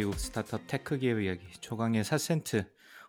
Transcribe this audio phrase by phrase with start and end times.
[0.00, 2.66] 미국 스타트업 tech 기업 이야기 초강의 4센트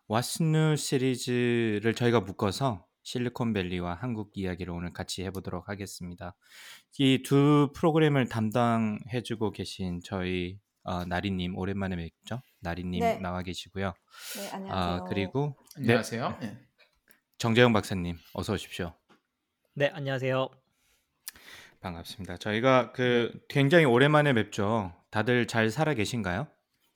[0.10, 6.36] What's New 시리즈를 저희가 묶어서 실리콘밸리와 한국 이야기를 오늘 같이 해보도록 하겠습니다.
[7.00, 12.42] 이 두 프로그램을 담당해주고 계신 저희 어, 나리님 오랜만에 뵙죠.
[12.60, 13.20] 나리님 네.
[13.20, 13.94] 나와 계시고요.
[14.36, 14.76] 네, 안녕하세요.
[14.76, 16.40] 아 그리고 안녕하세요.
[16.42, 16.58] 네.
[17.38, 18.94] 정재영 박사님 어서 오십시오.
[19.76, 20.50] 네, 안녕하세요.
[21.80, 22.36] 반갑습니다.
[22.36, 24.94] 저희가 그 굉장히 오랜만에 뵙죠.
[25.10, 26.50] 다들 잘 살아 계신가요?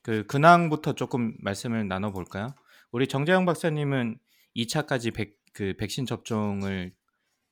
[0.06, 2.54] 그 근황부터 조금 말씀을 나눠 볼까요?
[2.92, 4.20] 우리 정재영 박사님은
[4.56, 6.94] 2차까지 백, 그 백신 접종을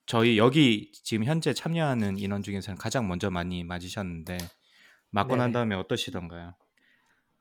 [0.06, 4.38] 저희 여기 지금 현재 참여하는 인원 중에서는 가장 먼저 많이 맞으셨는데
[5.10, 5.54] 맞고 난 네네.
[5.54, 6.54] 다음에 어떠시던가요?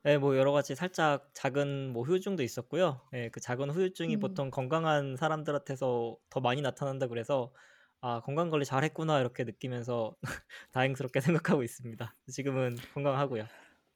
[0.04, 3.02] 네, 뭐 여러 가지 살짝 작은 뭐 후유증도 있었고요.
[3.12, 4.18] 네, 그 작은 후유증이 음.
[4.18, 7.52] 보통 건강한 사람들한테서 더 많이 나타난다 그래서
[8.00, 10.16] 아, 건강 관리 잘했구나 이렇게 느끼면서
[10.72, 12.14] 다행스럽게 생각하고 있습니다.
[12.28, 13.44] 지금은 건강하고요.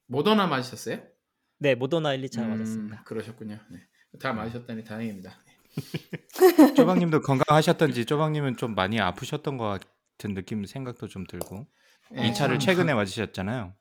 [0.09, 1.16] 모더나 맞으셨어요?
[1.59, 3.03] 네, 모더나 1, 2차 음, 맞았습니다.
[3.05, 3.59] 그러셨군요.
[3.71, 3.81] 네.
[4.21, 5.33] 다 맞으셨다니 다행입니다.
[6.77, 9.79] 쪼박님도 건강하셨던지 쪼박님은 좀 많이 아프셨던 것
[10.19, 11.67] 같은 느낌 생각도 좀 들고
[12.11, 13.75] 네, 2차를 저는 최근에 한- 맞으셨잖아요.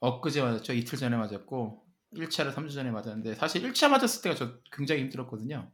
[0.00, 0.72] 엊그제 맞았죠.
[0.72, 1.82] 이틀 전에 맞았고
[2.14, 5.70] 1차를 3주 전에 맞았는데 사실 1차 맞았을 때가 저 굉장히 힘들었거든요.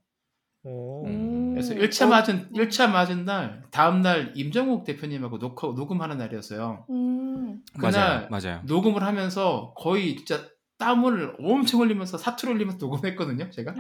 [0.65, 1.51] 오, 음.
[1.55, 6.87] 그래서 1차 어, 맞은 1차 맞은 날 다음 날 임정욱 대표님하고 녹화 녹음하는 날이었어요.
[6.91, 7.63] 음.
[7.75, 8.63] 맞아요, 그날 맞아요.
[8.65, 10.48] 녹음을 하면서 거의 진짜
[10.83, 13.51] 땀을 엄청 흘리면서 사투를 흘리면서 녹음했거든요.
[13.51, 13.73] 제가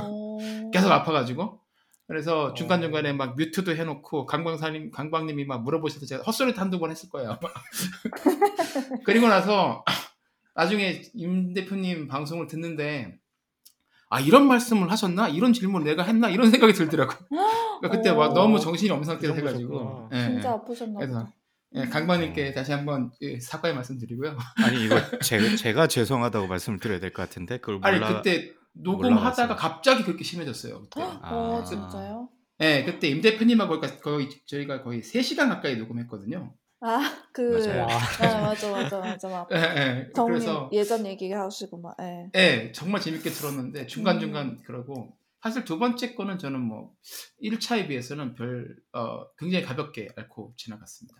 [0.00, 0.38] 어.
[0.72, 1.60] 계속 아파가지고
[2.08, 2.54] 그래서 어.
[2.54, 7.30] 중간 중간에 막 뮤트도 해놓고 강광사님 강광님이 막 물어보셔서 제가 헛소리 한두 번 했을 거예요.
[7.30, 7.40] 아마.
[9.06, 9.84] 그리고 나서
[10.56, 13.16] 나중에 임 대표님 방송을 듣는데
[14.08, 17.14] 아 이런 말씀을 하셨나 이런 질문 을 내가 했나 이런 생각이 들더라고.
[17.80, 18.34] 그러니까 그때 막 어.
[18.34, 20.10] 너무 정신이 없는 상태로 그 해가지고.
[20.12, 20.52] 예, 진짜 예.
[20.54, 21.32] 아프셨나 보다.
[21.76, 24.36] 예, 강광님께 다시 한번 예, 사과의 말씀드리고요.
[24.64, 29.56] 아니 이거 제, 제가 죄송하다고 말씀을 드려야 될 것 같은데 그걸 몰라 아니 그때 녹음하다가.
[29.56, 30.82] 갑자기 그렇게 심해졌어요.
[30.82, 31.00] 그때.
[31.02, 31.64] 어, 아.
[31.64, 32.28] 진짜요?
[32.60, 36.54] 예, 그때 임 대표님하고 거의, 저희가 거의 3시간 가까이 녹음했거든요.
[36.82, 37.82] 아, 그 맞아요.
[37.86, 40.10] 와, 아, 맞아 맞아 맞아 막 예, 예.
[40.14, 42.30] 그래서 예전 얘기 하시고 막 예.
[42.34, 44.58] 예, 정말 재밌게 들었는데 중간 중간 음.
[44.64, 46.92] 그러고 사실 두 번째 거는 저는 뭐
[47.42, 51.16] 1차에 비해서는 별 어, 굉장히 가볍게 앓고 지나갔습니다.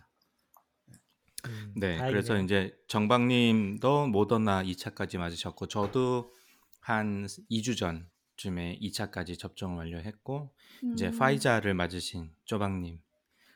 [1.47, 2.11] 음, 네, 다행이네요.
[2.11, 6.31] 그래서 이제 정박님도 모더나 2차까지 맞으셨고 저도
[6.81, 10.53] 한 2주 전쯤에 2차까지 접종을 완료했고
[10.93, 11.17] 이제 음.
[11.17, 12.99] 파이자를 맞으신 쪼박님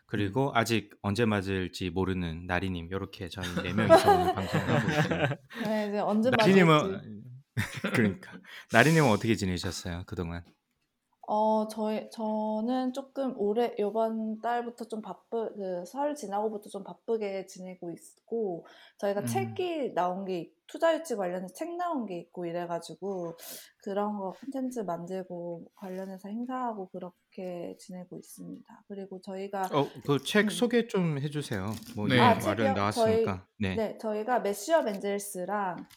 [0.07, 5.35] 그리고 아직 언제 맞을지 모르는 나리님 이렇게 저희 네 명이서 오늘 방송을 하고 있습니다.
[5.65, 6.37] 네, 이제 언제 맞을지.
[6.63, 7.23] 나리님은
[7.93, 8.31] 그러니까
[8.71, 10.43] 나리님은 어떻게 지내셨어요 그동안?
[11.27, 17.91] 어, 저희, 저는 조금 올해, 요번 달부터 좀 바쁘, 그, 설 지나고부터 좀 바쁘게 지내고
[17.91, 18.65] 있고,
[18.99, 19.25] 저희가 음.
[19.25, 23.33] 책이 나온 게, 있- 투자유치 관련해서 책 나온 게 있고 이래 가지고,
[23.83, 28.83] 그런 거 콘텐츠 만들고 관련해서 행사하고 그렇게 지내고 있습니다.
[28.87, 30.49] 그리고 저희가, 어 그 책 음.
[30.49, 31.67] 소개 좀 해 주세요.
[31.95, 32.19] 뭐 네.
[32.19, 32.73] 아, 말은 책이요?
[32.73, 33.47] 나왔으니까.
[33.59, 33.75] 네.
[33.75, 35.87] 네, 저희가 메시업 엔젤스랑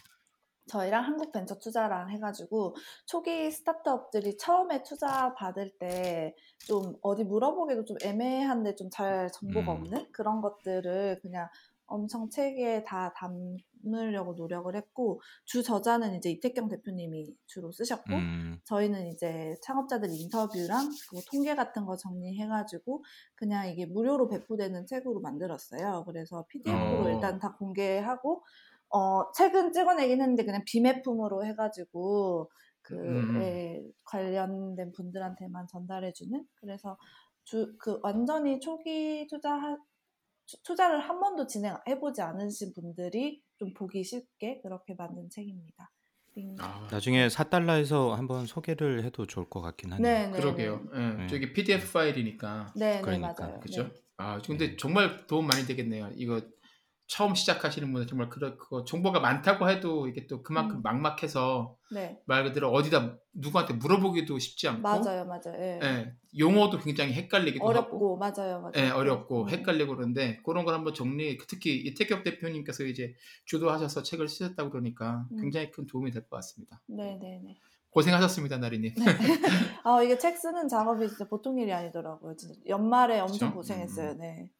[0.68, 6.34] 저희랑 한국 벤처 투자랑 해가지고 초기 스타트업들이 처음에 투자 받을 때
[6.66, 9.80] 좀 어디 물어보기도 좀 애매한데 좀 잘 정보가 음.
[9.80, 11.48] 없는 그런 것들을 그냥
[11.86, 19.08] 엄청 책에 다 담으려고 노력을 했고 주 저자는 이제 이태경 대표님이 주로 쓰셨고 음, 저희는
[19.08, 23.04] 이제 창업자들 인터뷰랑 그리고 통계 같은 거 정리해가지고
[23.34, 26.04] 그냥 이게 무료로 배포되는 책으로 만들었어요.
[26.06, 27.10] 그래서 PDF로 어.
[27.10, 28.42] 일단 다 공개하고
[28.90, 32.50] 어 책은 찍어내긴 했는데 그냥 비매품으로 해가지고
[32.82, 33.40] 그 음.
[33.42, 36.96] 예, 관련된 분들한테만 전달해주는 그래서
[37.44, 39.58] 주 그 완전히 초기 투자
[40.64, 45.90] 투자를 한 번도 진행해보지 않으신 분들이 좀 보기 쉽게 그렇게 만든 책입니다.
[46.34, 46.56] 빙.
[46.58, 50.12] 아, 나중에 4달러에서 한번 소개를 해도 좋을 것 같긴 하네요.
[50.12, 50.84] 네, 네, 그러게요.
[50.92, 51.00] 네.
[51.00, 51.26] 예, 네.
[51.28, 53.60] 저기 PDF 파일이니까 네, 네, 그러니까, 맞아요.
[53.60, 53.82] 그죠?
[53.84, 53.90] 네.
[54.16, 56.10] 아, 근데 정말 도움 많이 되겠네요.
[56.16, 56.40] 이거
[57.08, 60.82] 처음 시작하시는 분들 정말 그런 그 정보가 많다고 해도 이게 또 그만큼 음.
[60.82, 62.20] 막막해서 네.
[62.26, 65.54] 말 그대로 어디다 누구한테 물어보기도 쉽지 않고 맞아요, 맞아요.
[65.58, 65.80] 예.
[65.82, 68.72] 예, 용어도 굉장히 헷갈리기도 하고 어렵고 맞아요, 맞아요.
[68.76, 69.48] 예, 어렵고 음.
[69.48, 73.14] 헷갈리고 그러는데 그런 걸 한번 정리 특히 이태격 대표님께서 이제
[73.46, 75.40] 주도하셔서 책을 쓰셨다고 그러니까 음.
[75.40, 76.82] 굉장히 큰 도움이 될 것 같습니다.
[76.86, 77.56] 네, 네, 네.
[77.90, 78.92] 고생하셨습니다, 나리님.
[79.82, 82.36] 아 이게 책 쓰는 작업이 진짜 보통 일이 아니더라고요.
[82.36, 83.54] 진짜 연말에 엄청 그쵸?
[83.54, 84.14] 고생했어요.
[84.18, 84.50] 네.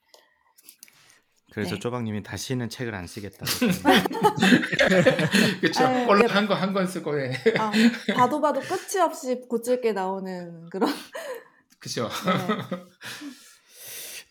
[1.52, 1.80] 그래서 네.
[1.80, 3.46] 쪼박님이 다시는 책을 안 쓰겠다고.
[5.60, 5.88] 그렇죠.
[5.88, 6.26] 네.
[6.26, 7.32] 한권 한권 쓰고 예.
[7.58, 7.70] 아
[8.14, 10.90] 봐도 봐도 끝이 없이 고칠 게 나오는 그런.
[11.80, 12.08] 그렇죠.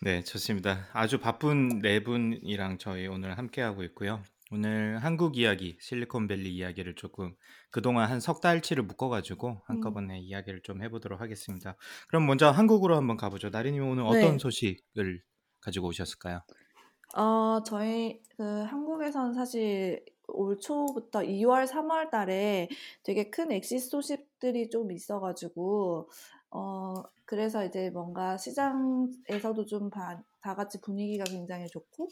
[0.00, 0.86] 네, 좋습니다.
[0.92, 4.22] 아주 바쁜 네 분이랑 저희 오늘 함께 하고 있고요.
[4.50, 7.34] 오늘 한국 이야기, 실리콘밸리 이야기를 조금
[7.70, 11.76] 그동안 한 석 달치를 묶어가지고 한꺼번에 이야기를 좀 해보도록 하겠습니다.
[12.08, 13.50] 그럼 먼저 한국으로 한번 가보죠.
[13.50, 14.38] 나리님 오늘 어떤 네.
[14.38, 15.20] 소식을
[15.60, 16.40] 가지고 오셨을까요?
[17.16, 22.68] 어, 저희 그 한국에선 사실 올 초부터 2 월, 3 월 달에
[23.02, 26.10] 되게 큰 엑시스 소식들이 좀 있어 가지고
[26.50, 29.90] 어, 그래서 이제 뭔가 시장에서도 좀
[30.40, 32.08] 다 같이 분위기가 굉장히 좋고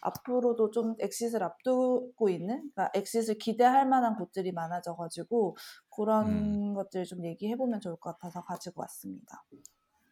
[0.00, 5.56] 앞으로도 좀 exit을 앞두고 있는 그러니까 exit을 기대할 만한 곳들이 많아져 가지고
[5.94, 6.74] 그런 음.
[6.74, 9.44] 것들을 좀 얘기해 보면 좋을 것 같아서 가지고 왔습니다.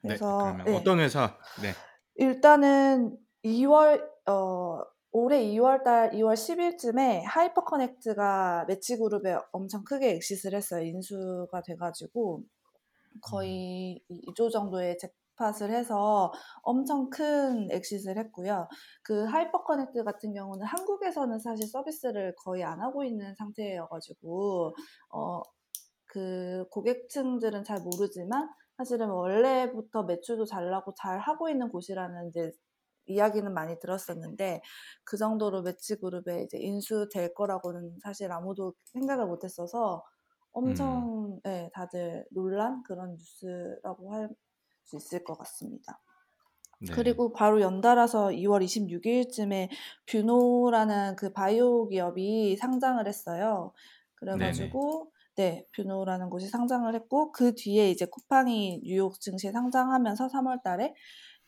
[0.03, 0.77] 네, 그래서 그러면 네.
[0.77, 1.37] 어떤 회사?
[1.63, 1.73] 네,
[2.17, 4.81] 일단은 2월 어
[5.12, 10.82] 올해 2월달 2월 10일쯤에 하이퍼 커넥트가 매치 그룹에 엄청 크게 exit을 했어요.
[10.85, 12.43] 인수가 돼가지고
[13.23, 16.32] 거의 2조 정도의 잭팟을 해서
[16.62, 18.69] 엄청 큰 엑시스를 했고요.
[19.02, 24.75] 그 Hyperconnect 같은 경우는 한국에서는 사실 서비스를 거의 안 하고 있는 상태여가지고
[25.11, 25.43] 어
[26.14, 32.52] 그 고객층들은 잘 모르지만 사실은 원래부터 매출도 잘 나고 잘 하고 있는 곳이라는 이제
[33.06, 34.62] 이야기는 많이 들었었는데
[35.05, 40.05] 그 정도로 Match Group에 이제 인수될 거라고는 사실 아무도 생각을 못했어서
[40.53, 44.29] 엄청 네, 다들 놀란 그런 뉴스라고 할
[44.85, 46.01] 수 있을 것 같습니다.
[46.81, 46.93] 네.
[46.93, 49.71] 그리고 바로 연달아서 2월 26일쯤에
[50.07, 53.73] 뷰노라는 그 바이오 기업이 상장을 했어요.
[54.17, 60.95] 그래가지고 네, 뷰노라는 곳이 상장을 했고 그 뒤에 이제 쿠팡이 뉴욕 증시에 상장하면서 3월 달에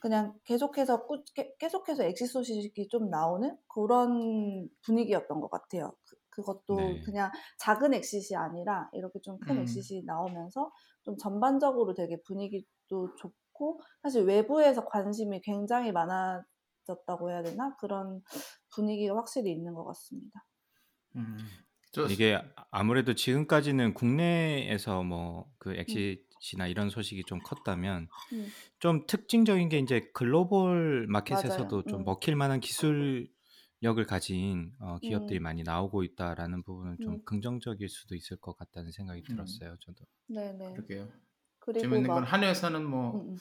[0.07, 5.97] 그냥 계속해서 꾸, 게- 계속해서 엑시 소식이 좀 나오는 그런 분위기였던 것 같아요.
[6.05, 7.01] 그, 그것도 네.
[7.03, 9.63] 그냥 작은 엑시이 아니라 이렇게 좀 큰 음.
[9.63, 10.71] 엑시이 나오면서
[11.03, 18.23] 좀 전반적으로 되게 분위기도 좋고 사실 외부에서 관심이 굉장히 많아졌다고 해야 되나 그런
[18.77, 20.45] 분위기가 확실히 있는 것 같습니다.
[21.17, 21.37] 음.
[21.91, 22.39] 저 이게
[22.71, 28.49] 아무래도 지금까지는 국내에서 뭐 그 exit나 이런 소식이 좀 컸다면 음.
[28.79, 31.83] 좀 특징적인 게 이제 글로벌 마켓에서도 맞아요.
[31.89, 32.05] 좀 음.
[32.05, 33.29] 먹힐 만한 기술력을
[34.09, 35.43] 가진 어, 기업들이 음.
[35.45, 37.25] 많이 나오고 있다라는 부분은 좀 음.
[37.25, 39.37] 긍정적일 수도 있을 것 같다는 생각이 음.
[39.37, 39.77] 들었어요.
[39.81, 40.05] 저도.
[40.29, 40.73] 네네.
[40.75, 41.09] 그러게요.
[41.59, 43.37] 그리고 재밌는 건 막 한 회사는 뭐 음, 음.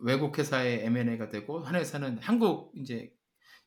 [0.00, 3.12] 외국 회사의 M&A가 되고 한 회사는 한국 이제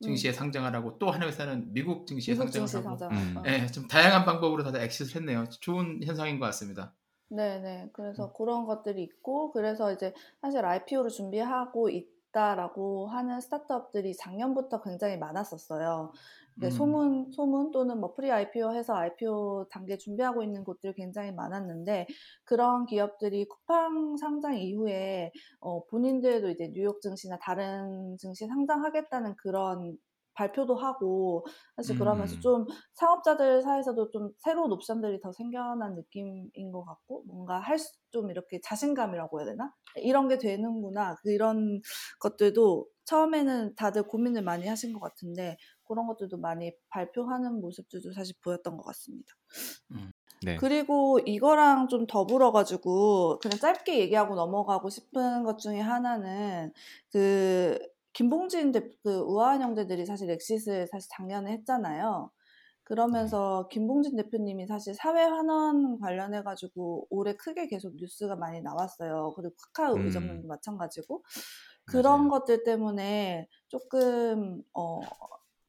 [0.02, 3.12] 증시에 상장을 하고 또 한 회사는 미국 증시에 미국 상장을 증시 하고 상장.
[3.12, 3.38] 음.
[3.38, 3.44] 어.
[3.48, 5.46] 예, 좀 다양한 방법으로 다들 엑시스를 했네요.
[5.62, 6.96] 좋은 현상인 것 같습니다.
[7.32, 7.92] 네네.
[7.94, 8.34] 그래서 음.
[8.36, 16.12] 그런 것들이 있고, 그래서 이제 사실 IPO를 준비하고 있다라고 하는 스타트업들이 작년부터 굉장히 많았었어요.
[16.56, 16.72] 네, 음.
[16.72, 22.08] 소문, 소문 또는 뭐 pre IPO 해서 IPO 단계 준비하고 있는 곳들이 굉장히 많았는데,
[22.44, 25.32] 그런 기업들이 쿠팡 상장 이후에,
[25.62, 29.98] 어, 본인들도 이제 뉴욕 증시나 다른 증시 상장하겠다는 그런
[30.34, 31.46] 발표도 하고,
[31.76, 32.42] 사실 그러면서 음.
[32.42, 37.78] 좀 창업자들 사이에서도 좀 새로운 옵션들이 더 생겨난 느낌인 것 같고, 뭔가 할
[38.12, 39.74] 좀 이렇게 자신감이라고 해야 되나?
[39.96, 41.16] 이런 게 되는구나.
[41.24, 41.82] 그런
[42.20, 48.78] 것들도 처음에는 다들 고민을 많이 하신 것 같은데, 그런 것들도 많이 발표하는 모습들도 사실 보였던
[48.78, 49.34] 것 같습니다.
[50.44, 50.58] 네.
[50.58, 56.74] 그리고 이거랑 좀 더불어 가지고 그냥 짧게 얘기하고 넘어가고 싶은 것 중에 하나는
[57.12, 57.78] 그
[58.14, 62.32] 김봉진 대, 그 우아한 형제들이 사실 엑시스 사실 작년에 했잖아요.
[62.84, 69.34] 그러면서 김봉진 대표님이 사실 사회 환원 관련해 가지고 올해 크게 계속 뉴스가 많이 나왔어요.
[69.36, 70.06] 그리고 카카오 음.
[70.06, 71.24] 의장님도 마찬가지고.
[71.86, 72.30] 그런 맞아요.
[72.30, 75.00] 것들 때문에 조금, 어,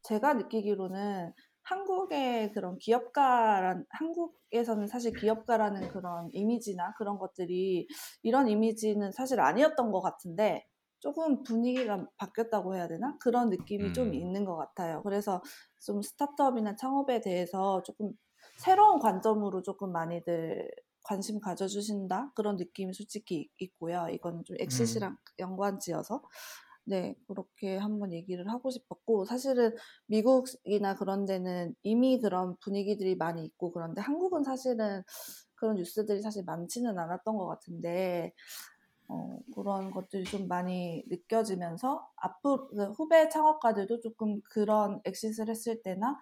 [0.03, 1.33] 제가 느끼기로는
[1.63, 7.87] 한국의 그런 기업가란, 한국에서는 사실 기업가라는 그런 이미지나 그런 것들이
[8.23, 10.67] 이런 이미지는 사실 아니었던 것 같은데
[11.03, 13.17] 조금 분위기가 바뀌었다고 해야 되나?
[13.19, 14.15] 그런 느낌이 좀 음.
[14.15, 15.03] 있는 것 같아요.
[15.03, 15.43] 그래서
[15.81, 18.13] 좀 스타트업이나 창업에 대해서 조금
[18.57, 20.71] 새로운 관점으로 조금 많이들
[21.03, 22.31] 관심 가져주신다?
[22.37, 24.07] 그런 느낌이 솔직히 있고요.
[24.13, 26.23] 이거는 좀 exit이랑 연관지어서.
[26.85, 29.75] 네, 그렇게 한번 얘기를 하고 싶었고, 사실은
[30.07, 35.03] 미국이나 그런 데는 이미 그런 분위기들이 많이 있고, 그런데 한국은 사실은
[35.55, 38.33] 그런 뉴스들이 사실 많지는 않았던 것 같은데,
[39.13, 46.19] 어, 그런 것들이 좀 많이 느껴지면서, 앞으로, 그 후배 창업가들도 조금 그런 엑시스를 했을 때나,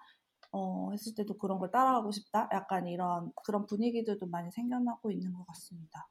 [0.51, 2.49] 어, 했을 때도 그런 걸 따라가고 싶다?
[2.51, 6.09] 약간 이런, 그런 분위기들도 많이 생겨나고 있는 것 같습니다.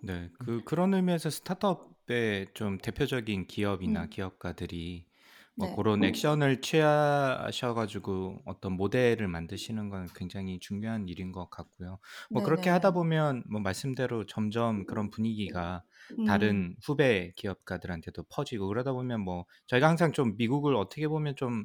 [0.00, 4.10] 네, 그 그런 의미에서 스타트업의 좀 대표적인 기업이나 음.
[4.10, 5.06] 기업가들이
[5.54, 5.76] 뭐 네.
[5.76, 11.98] 그런 액션을 취하셔가지고 어떤 모델을 만드시는 건 굉장히 중요한 일인 것 같고요.
[12.32, 12.70] 뭐 그렇게 네네.
[12.70, 15.84] 하다 보면 뭐 말씀대로 점점 그런 분위기가
[16.18, 21.64] 음, 다른 후배 기업가들한테도 퍼지고 그러다 보면 뭐 저희가 항상 좀 미국을 어떻게 보면 좀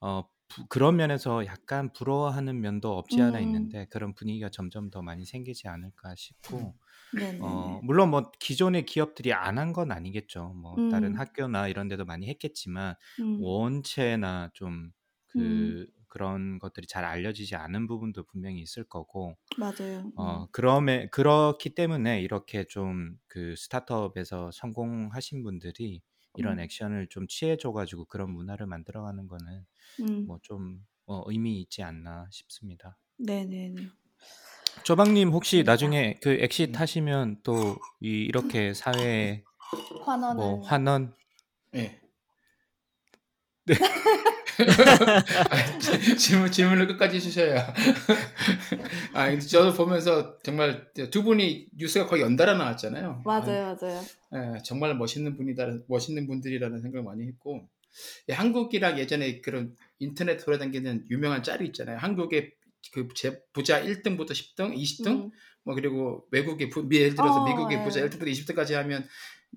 [0.00, 5.02] 어, 부- 그런 면에서 약간 부러워하는 면도 없지 않아 음, 있는데 그런 분위기가 점점 더
[5.02, 6.76] 많이 생기지 않을까 싶고
[7.10, 7.38] 네네네.
[7.38, 10.54] 어, 물론 뭐 기존의 기업들이 안 한 건 아니겠죠.
[10.54, 14.92] 뭐 다른 음, 학교나 이런 데도 많이 했겠지만 음, 원체나 좀
[15.36, 20.12] 음, 그 그런 것들이 잘 알려지지 않은 부분도 분명히 있을 거고 맞아요.
[20.14, 26.02] 어, 음, 그럼에 그렇기 때문에 이렇게 좀 그 스타트업에서 성공하신 분들이
[26.36, 29.66] 이런 음, 액션을 좀 취해줘 가지고 그런 문화를 만들어 가는 거는
[30.00, 32.98] 음, 뭐좀 어, 의미 있지 않나 싶습니다.
[33.26, 33.92] 네네네.
[34.82, 35.72] 조방님 혹시 맞습니다.
[35.72, 36.78] 나중에 그 exit 네.
[36.78, 39.42] 하시면 또 이, 이렇게 사회에
[39.72, 41.14] 뭐 환원을, 환원
[41.74, 42.00] 예.
[43.64, 43.74] 네.
[45.50, 47.74] 아, 지- 질문 질문을 끝까지 해주셔야.
[49.12, 53.22] 아, 근데 저도 보면서 정말 두 분이 뉴스가 거의 연달아 나왔잖아요.
[53.24, 54.02] 아, 맞아요, 맞아요.
[54.34, 57.68] 예, 정말 멋있는 분이다, 멋있는 분들이라는 생각 을 많이 했고,
[58.28, 61.98] 예, 한국이랑 예전에 그런 인터넷 돌아다니는 유명한 짤이 있잖아요.
[61.98, 62.52] 한국의
[62.92, 65.30] 그 제- 부자 1등부터 10등, 20등, 음,
[65.64, 68.06] 뭐 그리고 외국의 부, 미- 예를 들어서 어, 미국의 부자 예.
[68.06, 69.06] 1등부터 20등까지 하면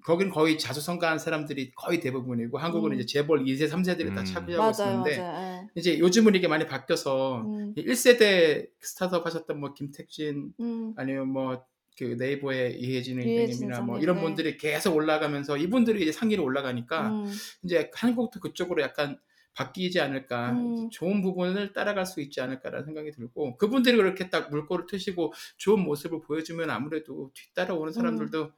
[0.03, 4.25] 거기는 거의 자수성가한 사람들이 거의 대부분이고 한국은 음, 이제 재벌 2세, 3세들이 다 음.
[4.25, 5.61] 차지하고 맞아요, 있었는데 맞아요.
[5.63, 5.67] 예.
[5.75, 11.69] 이제 요즘은 이게 많이 바뀌어서 음, 1세대 스타트업 하셨던 뭐 김택진 음, 아니면 뭐
[11.99, 14.21] 그 네이버의 이혜진 선생님이나 뭐 이런 네.
[14.21, 17.33] 분들이 계속 올라가면서 이분들이 이제 상위로 올라가니까 음,
[17.63, 19.19] 이제 한국도 그쪽으로 약간
[19.53, 24.85] 바뀌지 않을까 음, 좋은 부분을 따라갈 수 있지 않을까라는 생각이 들고 그분들이 그렇게 딱 물꼬를
[24.85, 28.51] 트시고 좋은 모습을 보여주면 아무래도 뒤따라오는 음, 사람들도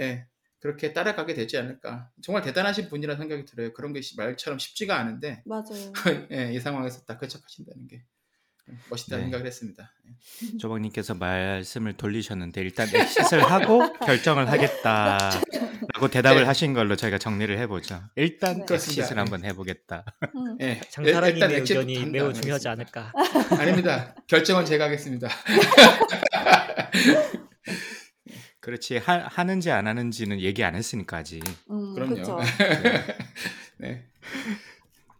[0.00, 0.26] 예,
[0.60, 5.92] 그렇게 따라가게 되지 않을까 정말 대단하신 분이라는 생각이 들어요 그런 게 말처럼 쉽지가 않은데 맞아요.
[6.32, 8.04] 예, 이 상황에서 딱 개척하신다는 게
[8.90, 9.26] 멋있다는 네.
[9.26, 9.92] 생각을 했습니다.
[10.06, 10.58] 예.
[10.58, 15.18] 조방님께서 말씀을 돌리셨는데 일단 exit를 하고 결정을 하겠다
[15.94, 16.46] 라고 대답을 네.
[16.46, 18.00] 하신 걸로 저희가 정리를 해보죠.
[18.16, 18.64] 일단 네.
[18.64, 19.02] 그렇습니다.
[19.02, 20.04] exit를 한번 해보겠다.
[20.34, 23.12] 음, 예, 장사라님의 일단 exit 의견이 매우 중요하지 하겠습니다.
[23.14, 23.14] 않을까.
[23.62, 24.14] 아닙니다.
[24.26, 25.28] 결정은 제가 하겠습니다.
[28.60, 31.42] 그렇지 하, 하는지 안 하는지는 얘기 안 했으니까 아직.
[31.70, 32.40] 음, 그럼요.
[33.78, 34.04] 네.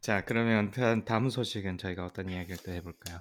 [0.00, 0.72] 자 그러면
[1.04, 3.20] 다음 소식은 저희가 어떤 이야기를 또 해볼까요?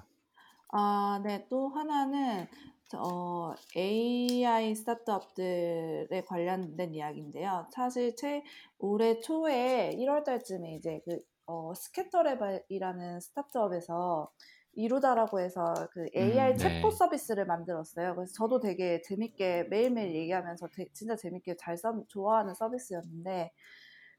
[0.70, 1.46] 아, 네.
[1.48, 2.58] 또 하나는 저,
[2.94, 7.66] 어, AI 스타트업들에 관련된 이야기인데요.
[7.72, 8.42] 사실 최
[8.78, 14.30] 올해 초에 1월 달쯤에 이제 그 어, 스캐터랩이라는 스타트업에서
[14.74, 16.96] 이루다라고 해서 그 AI 음, 챗봇 네.
[16.96, 18.14] 서비스를 만들었어요.
[18.14, 23.50] 그래서 저도 되게 재밌게 매일매일 얘기하면서 되- 진짜 재밌게 잘 써, 좋아하는 서비스였는데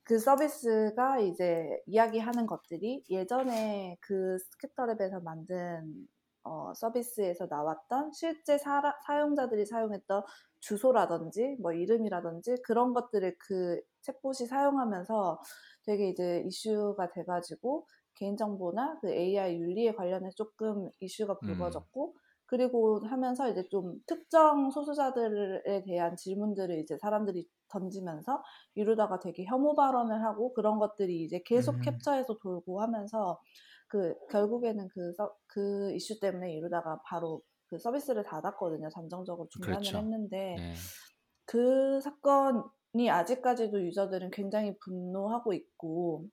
[0.04, 6.08] 그 서비스가 이제 이야기하는 것들이 예전에 그 스캐터랩에서 만든
[6.44, 10.24] 어, 서비스에서 나왔던 실제 사, 사용자들이 사용했던
[10.60, 15.42] 주소라든지 뭐 이름이라든지 그런 것들을 그 챗봇이 사용하면서
[15.84, 21.48] 되게 이제 이슈가 돼가지고 개인정보나 그 AI 윤리에 관련해 조금 이슈가 음.
[21.48, 22.16] 불거졌고
[22.50, 28.42] 그리고 하면서 이제 좀 특정 소수자들에 대한 질문들을 이제 사람들이 던지면서
[28.74, 31.82] 이루다가 되게 혐오 발언을 하고 그런 것들이 이제 계속 음.
[31.82, 33.40] 캡처해서 돌고 하면서
[33.88, 38.90] 그 결국에는 그, 서, 그 이슈 때문에 이루다가 바로 그 서비스를 닫았거든요.
[38.90, 39.98] 잠정적으로 중단을 그렇죠.
[40.00, 40.74] 했는데 네.
[41.46, 46.26] 그 사건이 아직까지도 유저들은 굉장히 분노하고 있고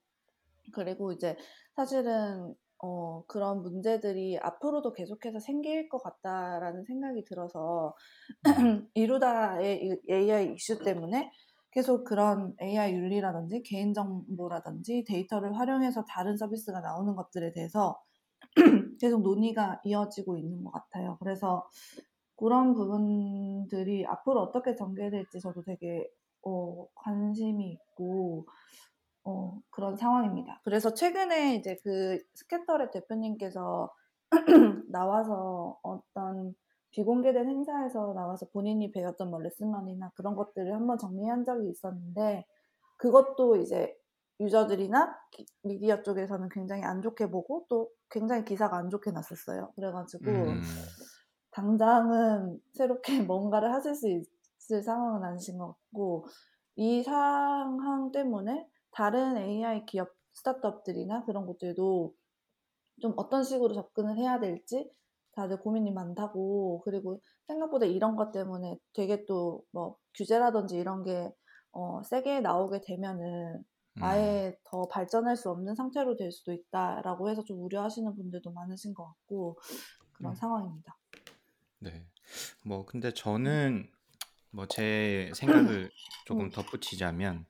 [0.73, 1.37] 그리고 이제
[1.75, 7.95] 사실은 어, 그런 문제들이 앞으로도 계속해서 생길 것 같다라는 생각이 들어서
[8.59, 8.87] 음.
[8.93, 11.31] 이루다의 이 AI 이슈 때문에
[11.71, 17.99] 계속 그런 AI 윤리라든지 개인정보라든지 데이터를 활용해서 다른 서비스가 나오는 것들에 대해서
[18.99, 21.17] 계속 논의가 이어지고 있는 것 같아요.
[21.19, 21.67] 그래서
[22.35, 26.07] 그런 부분들이 앞으로 어떻게 전개될지 저도 되게
[26.43, 28.45] 어, 관심이 있고
[29.27, 30.61] 어, 그런 상황입니다.
[30.63, 33.93] 그래서 최근에 이제 그 스캐터랩 대표님께서
[34.89, 36.55] 나와서 어떤
[36.91, 42.45] 비공개된 행사에서 나와서 본인이 배웠던 뭐 레슨런이나 그런 것들을 한번 정리한 적이 있었는데
[42.95, 43.93] 그것도 이제
[44.39, 49.73] 유저들이나 기- 미디어 쪽에서는 굉장히 안 좋게 보고 또 굉장히 기사가 안 좋게 났었어요.
[49.75, 50.61] 그래가지고 음.
[51.51, 56.27] 당장은 새롭게 뭔가를 하실 수 있을 상황은 아니신 것 같고
[56.77, 58.65] 이 상황 때문에
[58.97, 62.15] 다른 AI 기업 스타트업들이나 그런 곳들도
[62.99, 64.89] 좀 어떤 식으로 접근을 해야 될지
[65.33, 71.31] 다들 고민이 많다고 그리고 생각보다 이런 것 때문에 되게 또 뭐 규제라든지 이런 게
[71.73, 73.63] 어, 세게 나오게 되면은
[73.97, 74.03] 음.
[74.03, 79.05] 아예 더 발전할 수 없는 상태로 될 수도 있다라고 해서 좀 우려하시는 분들도 많으신 것
[79.05, 79.59] 같고
[80.13, 80.35] 그런 음.
[80.35, 80.97] 상황입니다.
[81.79, 82.03] 네.
[82.65, 83.87] 뭐 근데 저는
[84.49, 85.91] 뭐 제 생각을
[86.25, 86.49] 조금 음.
[86.49, 87.45] 덧붙이자면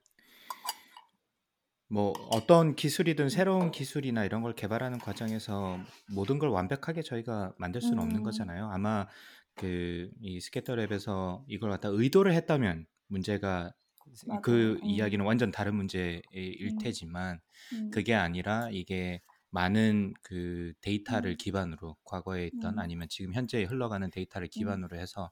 [1.90, 5.80] 뭐 어떤 기술이든 새로운 기술이나 이런 걸 개발하는 과정에서
[6.14, 8.24] 모든 걸 완벽하게 저희가 만들 수는 없는 음.
[8.24, 8.70] 거잖아요.
[8.72, 9.08] 아마
[9.56, 13.74] 그 이 스케터랩에서 이걸 갖다 의도를 했다면 문제가
[14.26, 14.42] 맞아요.
[14.42, 14.86] 그 음.
[14.86, 16.78] 이야기는 완전 다른 문제일 음.
[16.80, 17.40] 테지만
[17.74, 17.92] 음.
[17.92, 21.38] 그게 아니라 이게 많은 그 데이터를 음.
[21.38, 22.80] 기반으로 과거에 있던 음.
[22.80, 24.50] 아니면 지금 현재 흘러가는 데이터를 음.
[24.50, 25.32] 기반으로 해서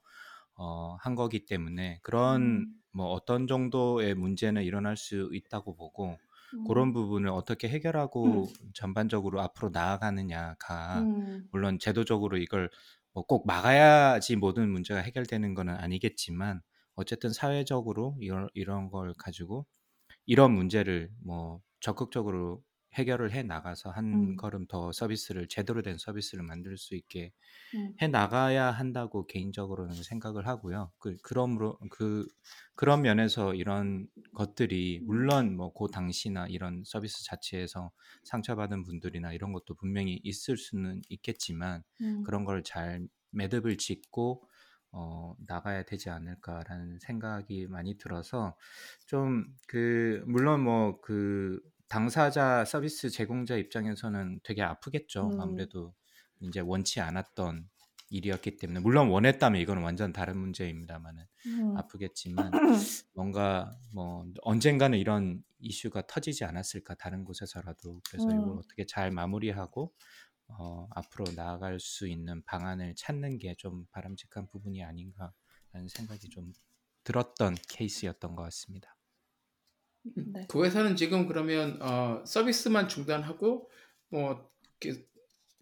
[0.58, 2.74] 어, 한 거기 때문에 그런 음.
[2.94, 6.18] 뭐 어떤 정도의 문제는 일어날 수 있다고 보고
[6.64, 6.94] 그런 음.
[6.94, 11.48] 부분을 어떻게 해결하고 전반적으로 앞으로 나아가느냐가 음.
[11.52, 12.70] 물론 제도적으로 이걸
[13.14, 16.62] 뭐 꼭 막아야지 모든 문제가 해결되는 거는 아니겠지만
[16.96, 19.66] 어쨌든 사회적으로 이런 이런 걸 가지고
[20.26, 22.64] 이런 문제를 뭐 적극적으로
[22.96, 24.36] 해결을 해 나가서 한 음.
[24.38, 27.32] 걸음 더 서비스를 제대로 된 서비스를 만들 수 있게
[27.76, 27.94] 음.
[28.02, 30.92] 해 나가야 한다고 개인적으로는 생각을 하고요.
[31.00, 32.26] 그 그러므로 그
[32.76, 35.06] 그런 면에서 이런 것들이 음.
[35.08, 37.92] 물론 뭐 그 당시나 이런 서비스 자체에서
[38.24, 42.24] 상처받은 분들이나 이런 것도 분명히 있을 수는 있겠지만 음.
[42.24, 44.44] 그런 걸 잘 매듭을 짓고
[44.92, 48.56] 어, 나가야 되지 않을까라는 생각이 많이 들어서
[49.08, 51.60] 좀 그 물론 뭐그
[51.96, 55.30] 당사자 서비스 제공자 입장에서는 되게 아프겠죠.
[55.30, 55.40] 음.
[55.40, 55.94] 아무래도
[56.42, 57.70] 이제 원치 않았던
[58.10, 61.78] 일이었기 때문에 물론 원했다면 이거는 완전 다른 문제입니다만은 음.
[61.78, 62.52] 아프겠지만
[63.16, 68.58] 뭔가 뭐 언젠가는 이런 이슈가 터지지 않았을까 다른 곳에서라도 그래서 이걸 음.
[68.58, 69.94] 어떻게 잘 마무리하고
[70.50, 76.52] 어, 앞으로 나아갈 수 있는 방안을 찾는 게 좀 바람직한 부분이 아닌가라는 생각이 좀
[77.06, 78.95] 들었던 케이스였던 것 같습니다.
[80.16, 80.46] 네.
[80.48, 83.70] 그 회사는 지금 그러면 어, 서비스만 중단하고
[84.10, 85.06] 뭐 이렇게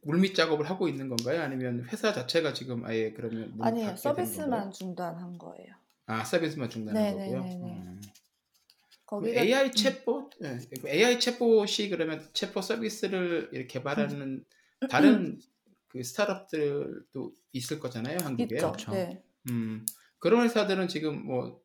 [0.01, 1.41] 물밑 작업을 하고 있는 건가요?
[1.41, 3.87] 아니면 회사 자체가 지금 아예 그러면 아니에요.
[3.89, 4.69] 된 서비스만 건가요?
[4.71, 5.75] 중단한 거예요.
[6.05, 7.41] 아 서비스만 중단한 거고요.
[7.41, 7.81] 네네네네.
[7.81, 8.01] 음.
[8.01, 8.11] 그
[9.05, 9.71] 거기가 AI 음.
[9.71, 14.43] 챗봇, 예, 그 AI 챗봇이 그러면 챗봇 서비스를 이렇게 개발하는
[14.89, 15.39] 다른
[15.87, 18.43] 그 스타트업들도 있을 거잖아요, 한국에.
[18.55, 18.71] 있죠.
[18.71, 18.91] 그렇죠.
[18.91, 19.23] 네.
[19.49, 19.85] 음,
[20.19, 21.63] 그런 회사들은 지금 뭐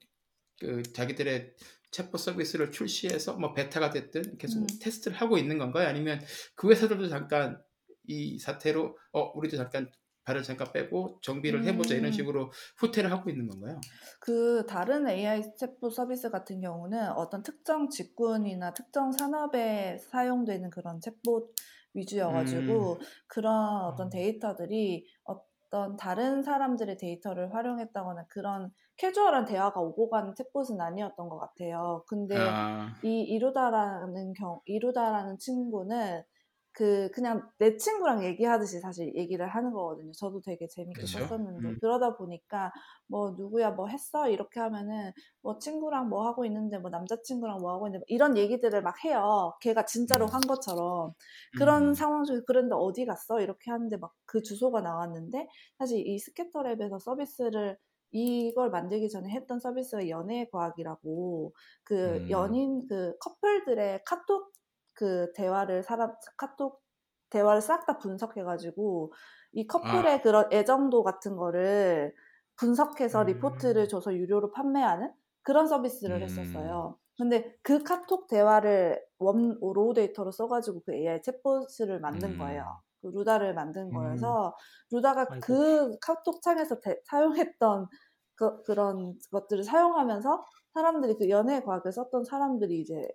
[0.60, 1.54] 그 자기들의
[1.90, 4.66] 챗봇 서비스를 출시해서 뭐 베타가 됐든 계속 음.
[4.81, 5.88] 테스트를 하고 있는 건가요?
[5.88, 6.20] 아니면
[6.55, 7.61] 그 회사들도 잠깐
[8.07, 9.90] 이 사태로 어 우리도 잠깐
[10.24, 12.12] 발을 잠깐 빼고 정비를 해보자 이런 음.
[12.12, 13.81] 식으로 후퇴를 하고 있는 건가요?
[14.20, 21.48] 그 다른 AI 챗봇 서비스 같은 경우는 어떤 특정 직군이나 특정 산업에 사용되는 그런 챗봇
[21.94, 22.98] 위주여가지고 음.
[23.27, 24.11] 그런 어떤 음.
[24.11, 31.38] 데이터들이 어 떤 다른 사람들의 데이터를 활용했다거나 그런 캐주얼한 대화가 오고 가는 챗봇은 아니었던 것
[31.38, 32.04] 같아요.
[32.09, 36.22] 근데 아, 이 이루다라는 경 이루다라는 친구는
[36.72, 40.12] 그 그냥 내 친구랑 얘기하듯이 사실 얘기를 하는 거거든요.
[40.12, 41.18] 저도 되게 재밌게 그쵸.
[41.20, 41.78] 봤었는데 음.
[41.81, 42.72] 그러다 보니까
[43.07, 47.88] 뭐 누구야 뭐 했어 이렇게 하면은 뭐 친구랑 뭐 하고 있는데 뭐 남자친구랑 뭐 하고
[47.88, 49.54] 있는데 뭐 이런 얘기들을 막 해요.
[49.61, 50.31] 걔가 진짜로 음.
[50.33, 51.12] 한 것처럼
[51.57, 51.94] 그런 음.
[51.94, 57.76] 상황 중에 그런데 어디 갔어 이렇게 하는데 막 그 주소가 나왔는데 사실 이 스케터랩에서 서비스를
[58.11, 61.52] 이걸 만들기 전에 했던 서비스가 연애의 과학이라고
[61.85, 62.31] 그 음.
[62.31, 64.52] 연인 그 커플들의 카톡
[64.98, 66.82] 그 대화를 사람 카톡
[67.30, 69.12] 대화를 싹 다 분석해가지고
[69.52, 70.22] 이 커플의 아.
[70.22, 72.12] 그런 애정도 같은 거를
[72.56, 73.26] 분석해서 음.
[73.26, 76.22] 리포트를 줘서 유료로 판매하는 그런 서비스를 음.
[76.22, 76.98] 했었어요.
[77.16, 82.38] 근데 그 카톡 대화를 원 raw data로 써가지고 그 AI 챗봇을 만든 음.
[82.38, 82.64] 거예요.
[83.00, 83.92] 그 루다를 만든 음.
[83.94, 84.56] 거여서
[84.90, 85.40] 루다가 아이고.
[85.46, 87.87] 그 카톡 창에서 대- 사용했던
[88.34, 93.06] 그, 그런 것들을 사용하면서 사람들이 그 연애 과학을 썼던 사람들이 이제 완-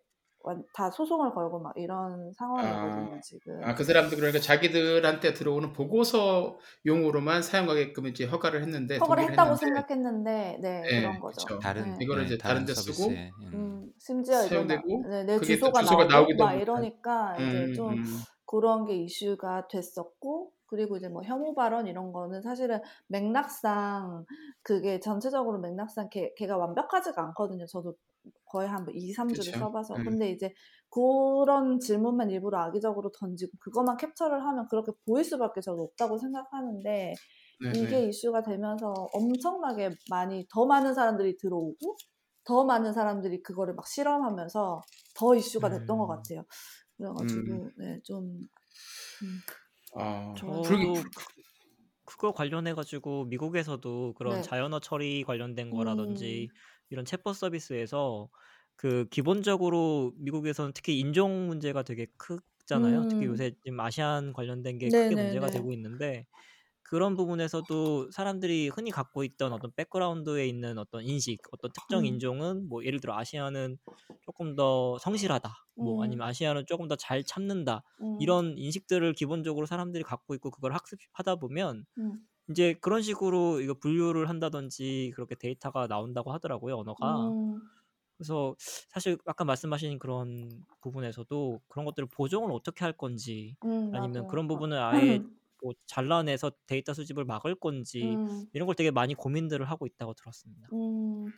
[0.74, 3.64] 다 소송을 걸고 막 이런 상황이거든요 지금.
[3.64, 9.66] 아, 그 사람들 그러니까 자기들한테 들어오는 보고서 용으로만 사용하게끔 이제 허가를 했는데 허가를 했다고 했는데
[9.66, 11.46] 생각했는데 네, 네, 그런 거죠.
[11.46, 11.60] 그쵸.
[11.60, 11.98] 다른 네.
[12.02, 13.52] 이거를 네, 이제 다른 데 쓰고 서비스에, 음.
[13.54, 17.94] 음, 심지어 이제 나, 사용되고 네, 내 주소가, 주소가 나오고 막 이러니까 이제 음, 좀
[17.94, 18.04] 음.
[18.46, 24.26] 그런 게 이슈가 됐었고 그리고 이제 뭐 혐오 발언 이런 거는 사실은 맥락상
[24.64, 27.68] 그게 전체적으로 맥락상 걔, 걔가 완벽하지가 않거든요.
[27.68, 27.94] 저도
[28.46, 29.60] 거의 한 2, 3주를 그쵸.
[29.60, 29.94] 써봐서.
[29.94, 30.04] 음.
[30.04, 30.52] 근데 이제
[30.90, 37.14] 그런 질문만 일부러 악의적으로 던지고 그것만 캡처를 하면 그렇게 보일 수밖에 저는 없다고 생각하는데
[37.62, 38.08] 네, 이게 네.
[38.08, 41.98] 이슈가 되면서 엄청나게 많이 더 많은 사람들이 들어오고
[42.46, 44.82] 더 많은 사람들이 그거를 막 실험하면서
[45.16, 46.16] 더 이슈가 됐던 것 음.
[46.16, 46.44] 같아요.
[46.98, 47.72] 그래가지고 음.
[47.78, 48.40] 네, 좀
[49.24, 49.42] 음,
[49.96, 51.04] 아, 저도 저도
[52.06, 54.44] 그, 거 관련해 가지고 미국에서도 그런 네.
[54.44, 56.52] 자연어 처리 관련된 음, 거라든지
[56.90, 58.30] 이런 챗봇 서비스에서
[58.76, 63.06] 그 기본적으로 미국에서는 특히 인종 문제가 되게 크잖아요.
[63.10, 65.52] 특히 음, 요새 지금 아시안 관련된 게 크게 문제가 네네네.
[65.52, 66.28] 되고 있는데
[66.84, 72.68] 그런 부분에서도 사람들이 흔히 갖고 있던 어떤 백그라운드에 있는 어떤 인식, 어떤 특정 음, 인종은
[72.70, 73.78] 뭐 예를 들어 아시아는
[74.22, 79.66] 조금 더 성실하다, 뭐 음, 아니면 아시아는 조금 더 잘 참는다 음, 이런 인식들을 기본적으로
[79.66, 85.88] 사람들이 갖고 있고 그걸 학습하다 보면 음, 이제 그런 식으로 이거 분류를 한다든지 그렇게 데이터가
[85.88, 87.36] 나온다고 하더라고요 언어가.
[87.44, 87.70] 음,
[88.18, 88.56] 그래서
[88.90, 94.28] 사실 아까 말씀하신 그런 부분에서도 그런 것들을 보정을 어떻게 할 건지 음, 아니면 맞아요.
[94.28, 95.22] 그런 어, 부분을 아예
[95.64, 100.74] 뭐 잘라내서 데이터 수집을 막을 건지 음, 이런 걸 되게 많이 고민들을 하고 있다고 들었습니다.
[100.74, 101.32] 음,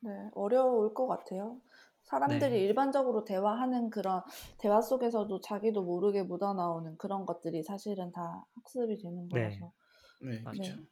[0.00, 1.60] 네, 어려울 것 같아요.
[2.04, 2.64] 사람들이 네.
[2.64, 4.22] 일반적으로 대화하는 그런
[4.58, 9.40] 대화 속에서도 자기도 모르게 묻어나오는 그런 것들이 사실은 다 학습이 되는 네.
[9.40, 9.72] 거라서.
[10.20, 10.56] 네, 맞아요.
[10.58, 10.82] 그렇죠.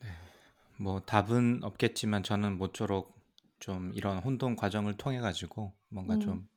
[0.00, 0.08] 네.
[0.78, 3.14] 뭐 답은 없겠지만 저는 모쪼록
[3.60, 6.48] 좀 이런 혼동 과정을 통해 가지고 뭔가 음, 좀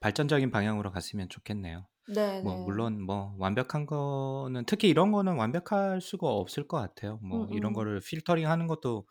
[0.00, 1.86] 발전적인 방향으로 갔으면 좋겠네요.
[2.40, 2.58] 뭐 네네.
[2.58, 7.18] 물론 뭐 완벽한 거는 특히 이런 거는 완벽할 수가 없을 것 같아요.
[7.32, 9.08] 음, 뭐 이런 음, 거를 필터링 하는 것도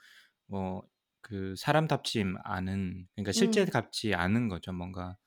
[0.48, 0.84] 뭐
[1.24, 4.74] 그 사람답지 않은 그러니까 음, 실제답지 않은 거죠.
[4.74, 5.18] 뭔가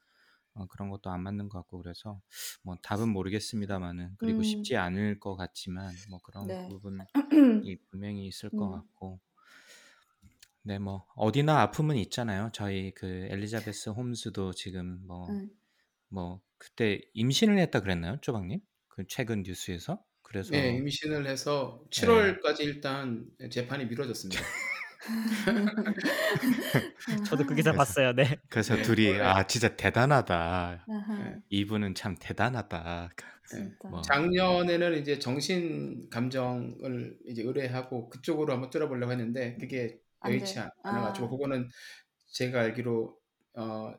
[0.55, 2.21] 어, 그런 것도 안 맞는 것 같고 그래서
[2.63, 6.69] 뭐 답은 모르겠습니다만은 그리고 음, 쉽지 않을 것 같지만 뭐 그런 네.
[6.69, 7.05] 부분이
[7.91, 9.21] 분명히 있을 것 음, 같고
[10.63, 12.51] 네 뭐 어디나 아픔은 있잖아요.
[12.53, 15.51] 저희 그 엘리자베스 홈즈도 지금 뭐 음.
[16.15, 18.61] 뭐 그때 임신을 했다 그랬나요, 쪼박님?
[18.89, 22.07] 그 최근 뉴스에서 네, 그래서 임신을 해서 예.
[22.07, 24.41] 7월까지 일단 재판이 미뤄졌습니다.
[27.29, 28.15] 저도 그 기사 그래서 봤어요.
[28.15, 28.39] 네.
[28.49, 30.87] 그래서 네, 둘이 원래 아 진짜 대단하다.
[30.89, 33.11] 네, 이분은 참 대단하다.
[33.53, 33.59] 네.
[33.59, 33.89] 진짜.
[33.89, 41.27] 뭐 작년에는 이제 정신 감정을 이제 의뢰하고 그쪽으로 한번 뚫어보려고 했는데 그게 안 여의치 않아가지고
[41.27, 41.69] 아, 그거는
[42.33, 43.19] 제가 알기로
[43.57, 43.93] 어,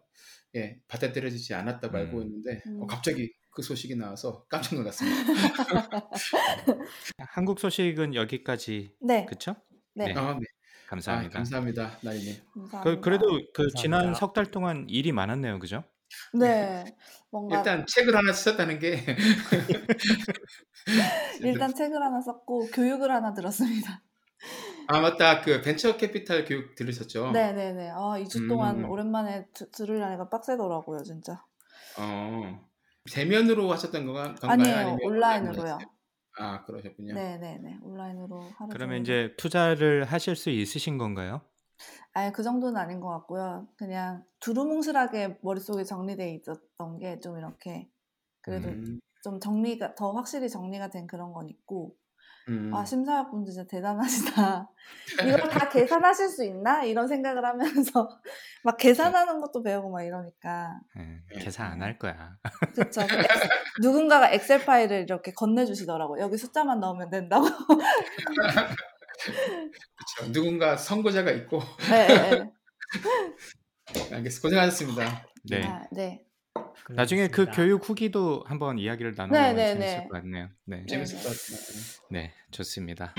[0.55, 2.23] 예, 받아들여지지 않았다고 알고 음.
[2.23, 2.87] 있는데 어, 음.
[2.87, 5.15] 갑자기 그 소식이 나와서 깜짝 놀랐습니다.
[7.29, 9.55] 한국 소식은 여기까지 네, 그쵸?
[9.93, 10.13] 네, 네.
[10.13, 10.39] 아, 네.
[10.39, 11.33] 아, 감사합니다.
[11.33, 12.35] 감사합니다, 나리님.
[12.53, 13.01] 그 감사합니다.
[13.01, 14.19] 그래도 그 지난 감사합니다.
[14.19, 15.59] 석달 동안 일이 많았네요.
[15.59, 15.83] 그죠?
[16.33, 16.83] 네,
[17.31, 19.03] 뭔가 일단 책을 하나 쓰셨다는 게
[21.41, 24.01] 일단 책을 하나 썼고 교육을 하나 들었습니다.
[24.87, 27.47] 아 맞다 그 벤처 캐피탈 교육 들으셨죠?
[27.53, 27.89] 네네네.
[27.91, 28.85] 아, 2주 동안 음.
[28.85, 31.45] 오랜만에 드, 들으려니까 빡세더라고요, 진짜.
[31.97, 32.69] 어
[33.11, 34.75] 대면으로 하셨던 건가, 건가요?
[34.75, 35.91] 아니에요, 아니면 온라인으로요.
[36.37, 37.25] 아 그러셨군요.
[37.29, 37.79] 네네네.
[37.81, 39.01] 온라인으로 하루 그러면.
[39.01, 41.41] 이제 투자를 하실 수 있으신 건가요?
[42.13, 43.67] 아예 그 정도는 아닌 것 같고요.
[43.77, 47.89] 그냥 두루뭉실하게 머릿속에 정리돼 있었던 게 좀 이렇게
[48.41, 51.97] 그래도 음, 좀 정리가 더 확실히 정리가 된 그런 건 있고
[52.47, 52.71] 음.
[52.73, 54.69] 아 심사위원분들 진짜 대단하시다.
[55.23, 58.19] 이걸 다 계산하실 수 있나 이런 생각을 하면서
[58.63, 62.37] 막 계산하는 것도 배우고 막 이러니까 예, 계산 안 할 거야.
[62.75, 63.01] 그쵸.
[63.07, 63.27] 그 엑-
[63.81, 66.19] 누군가가 엑셀 파일을 이렇게 건네주시더라고.
[66.19, 67.45] 요 여기 숫자만 넣으면 된다고.
[69.15, 70.31] 그렇죠.
[70.31, 72.07] 누군가 선고자가 있고 네,
[73.93, 74.41] 네, 알겠습니다.
[74.41, 75.25] 고생하셨습니다.
[75.49, 75.63] 네.
[75.63, 76.24] 아, 네.
[76.89, 77.45] 나중에 그.
[77.51, 80.07] 교육 후기도 한번 이야기를 나눠보면 네, 네, 재밌을 네.
[80.07, 80.49] 것 같네요.
[80.65, 80.77] 네.
[80.77, 80.85] 네.
[80.85, 82.05] 재밌을 것 같습니다.
[82.11, 83.13] 네, 좋습니다.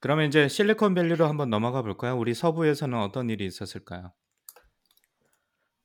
[0.00, 2.18] 그러면 이제 실리콘밸리로 한번 넘어가 볼까요?
[2.18, 4.12] 우리 서부에서는 어떤 일이 있었을까요?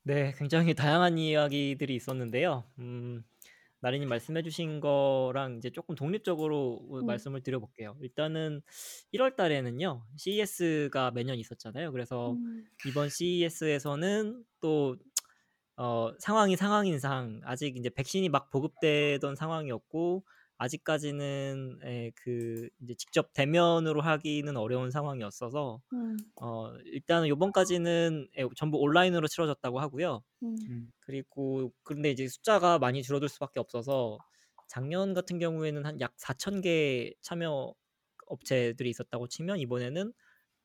[0.04, 2.64] 네, 굉장히 다양한 이야기들이 있었는데요.
[2.80, 3.24] 음,
[3.80, 7.06] 나리님 말씀해주신 거랑 이제 조금 독립적으로 음.
[7.06, 7.96] 말씀을 드려볼게요.
[8.02, 8.62] 일단은
[9.14, 11.92] 1월 달에는요, CES가 매년 있었잖아요.
[11.92, 14.98] 그래서 음, 이번 CES에서는 또
[15.76, 20.26] 어, 상황이 상황인상 아직 이제 백신이 막 보급되던 상황이었고
[20.58, 28.78] 아직까지는 에, 그 이제 직접 대면으로 하기는 어려운 상황이었어서 음, 어, 일단은 요번까지는 에, 전부
[28.80, 30.24] 온라인으로 치러졌다고 하고요.
[30.44, 34.20] 음, 그리고 근데 이제 숫자가 많이 줄어들 수밖에 없어서
[34.68, 37.74] 작년 같은 경우에는 한 약 4천 개 참여
[38.28, 40.14] 업체들이 있었다고 치면 이번에는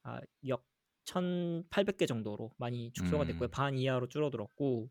[0.04, 0.64] 아, 역
[1.06, 3.48] 1,800개 정도로 많이 축소가 됐고요.
[3.48, 3.50] 음.
[3.50, 4.90] 반 이하로 줄어들었고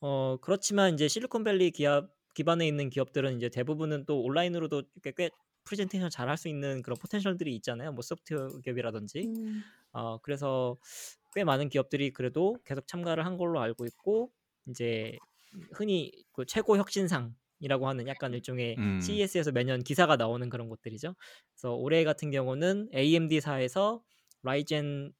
[0.00, 5.30] 어 그렇지만 이제 실리콘밸리 기업 기반에 있는 기업들은 이제 대부분은 또 온라인으로도 꽤, 꽤
[5.64, 7.92] 프레젠테이션 잘 할 수 있는 그런 potential들이 있잖아요.
[7.92, 9.20] 뭐 소프트웨어 기업이라든지.
[9.26, 9.62] 음.
[9.92, 10.76] 어 그래서
[11.34, 14.32] 꽤 많은 기업들이 그래도 계속 참가를 한 걸로 알고 있고
[14.68, 15.16] 이제
[15.72, 19.00] 흔히 그 최고 혁신상 이라고 하는 약간 일종의 음.
[19.00, 21.14] CES에서 매년 기사가 나오는 그런 것들이죠.
[21.54, 24.02] 그래서 올해 같은 경우는 AMD사에서
[24.42, 25.12] 라이젠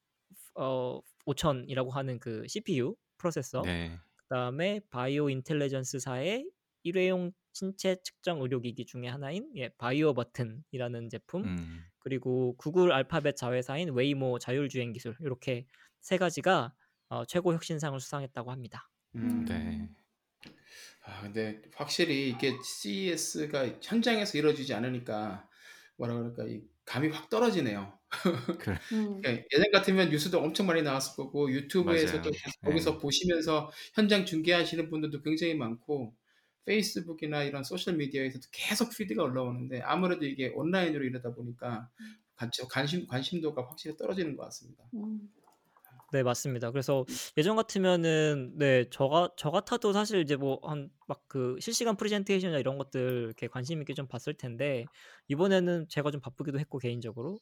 [0.55, 3.97] 어 5000이라고 하는 그 CPU 프로세서 네.
[4.27, 6.49] 그다음에 바이오 인텔리전스사의
[6.83, 11.85] 일회용 신체 측정 의료기기 중에 하나인 예, 바이오 버튼이라는 제품 음.
[11.99, 15.65] 그리고 구글 알파벳 자회사인 웨이모 자율주행 기술 이렇게
[16.01, 16.73] 세 가지가
[17.09, 18.89] 어, 최고 혁신상을 수상했다고 합니다.
[19.15, 19.45] 음.
[19.45, 19.89] 네.
[21.05, 25.47] 아, 근데 확실히 이게 CES가 현장에서 이루어지지 않으니까
[25.97, 27.99] 뭐라 그럴까 이 감이 확 떨어지네요.
[28.59, 28.77] 그래.
[28.91, 29.21] 음.
[29.25, 32.31] 예, 예전 같으면 뉴스도 엄청 많이 나왔을 거고 유튜브에서도 맞아요.
[32.31, 32.97] 계속 거기서 네.
[32.99, 36.15] 보시면서 현장 중계하시는 분들도 굉장히 많고
[36.65, 41.89] 페이스북이나 이런 소셜 미디어에서도 계속 feed가 올라오는데 아무래도 이게 온라인으로 이러다 보니까
[42.35, 44.83] 관심 관심 관심도가 확실히 떨어지는 것 같습니다.
[44.95, 45.29] 음.
[46.11, 46.69] 네 맞습니다.
[46.69, 47.05] 그래서
[47.37, 52.77] 예전 같으면은 네 저가 저 같아도 사실 이제 뭐 한 막 그 실시간 프레젠테이션이나 이런
[52.77, 54.85] 것들 이렇게 관심 있게 좀 봤을 텐데
[55.27, 57.39] 이번에는 제가 좀 바쁘기도 했고 개인적으로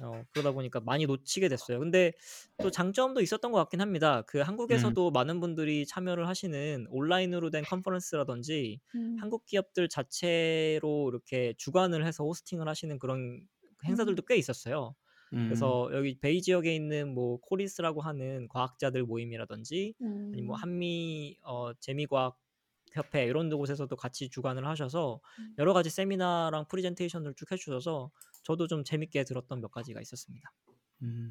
[0.00, 1.80] 어 그러다 보니까 많이 놓치게 됐어요.
[1.80, 2.12] 근데
[2.60, 4.22] 또 장점도 있었던 것 같긴 합니다.
[4.22, 9.16] 그 한국에서도 많은 분들이 참여를 하시는 온라인으로 된 컨퍼런스라든지 음.
[9.20, 13.40] 한국 기업들 자체로 이렇게 주관을 해서 호스팅을 하시는 그런
[13.84, 14.94] 행사들도 꽤 있었어요.
[15.32, 15.48] 음.
[15.48, 20.32] 그래서 여기 베이 지역에 있는 뭐 코리스라고 하는 과학자들 모임이라든지 음.
[20.32, 22.36] 아니 뭐 한미 어 재미과학
[22.92, 25.54] 협회 이런 곳에서도 같이 주관을 하셔서 음.
[25.58, 28.10] 여러 가지 세미나랑 프레젠테이션을 쭉 해주셔서
[28.44, 30.52] 저도 좀 재밌게 들었던 몇 가지가 있었습니다.
[31.02, 31.28] 음.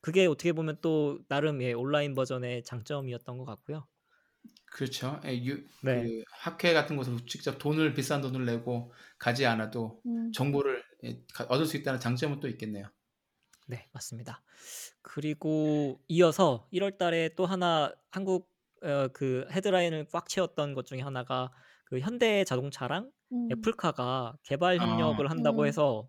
[0.00, 3.88] 그게 어떻게 보면 또 나름 의 온라인 버전의 장점이었던 것 같고요.
[4.66, 5.20] 그렇죠.
[5.24, 6.10] 예, 유, 네.
[6.10, 10.32] 그 학회 같은 곳으로 직접 돈을 비싼 돈을 내고 가지 않아도 음.
[10.32, 12.90] 정보를 예, 가- 얻을 수 있다는 장점은 또 있겠네요.
[13.68, 14.42] 네, 맞습니다.
[15.02, 18.52] 그리고 이어서 1월 달에 또 하나 한국
[18.86, 21.50] 어, 그 헤드라인을 꽉 채웠던 것 중에 하나가
[21.86, 23.48] 그 현대 자동차랑 음.
[23.52, 24.84] 애플카가 개발 아.
[24.86, 25.66] 협력을 한다고 음.
[25.66, 26.08] 해서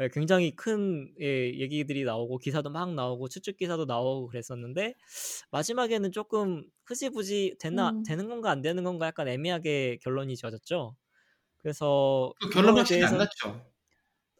[0.00, 1.26] 예, 굉장히 큰 예,
[1.60, 4.94] 얘기들이 나오고 기사도 막 나오고 추측 기사도 나오고 그랬었는데
[5.52, 8.02] 마지막에는 조금 흐지부지 되나 음.
[8.02, 10.96] 되는 건가 안 되는 건가 약간 애매하게 결론이 지어졌죠.
[11.62, 13.66] 그래서 그 결론 확실히 안 대해서- 났죠.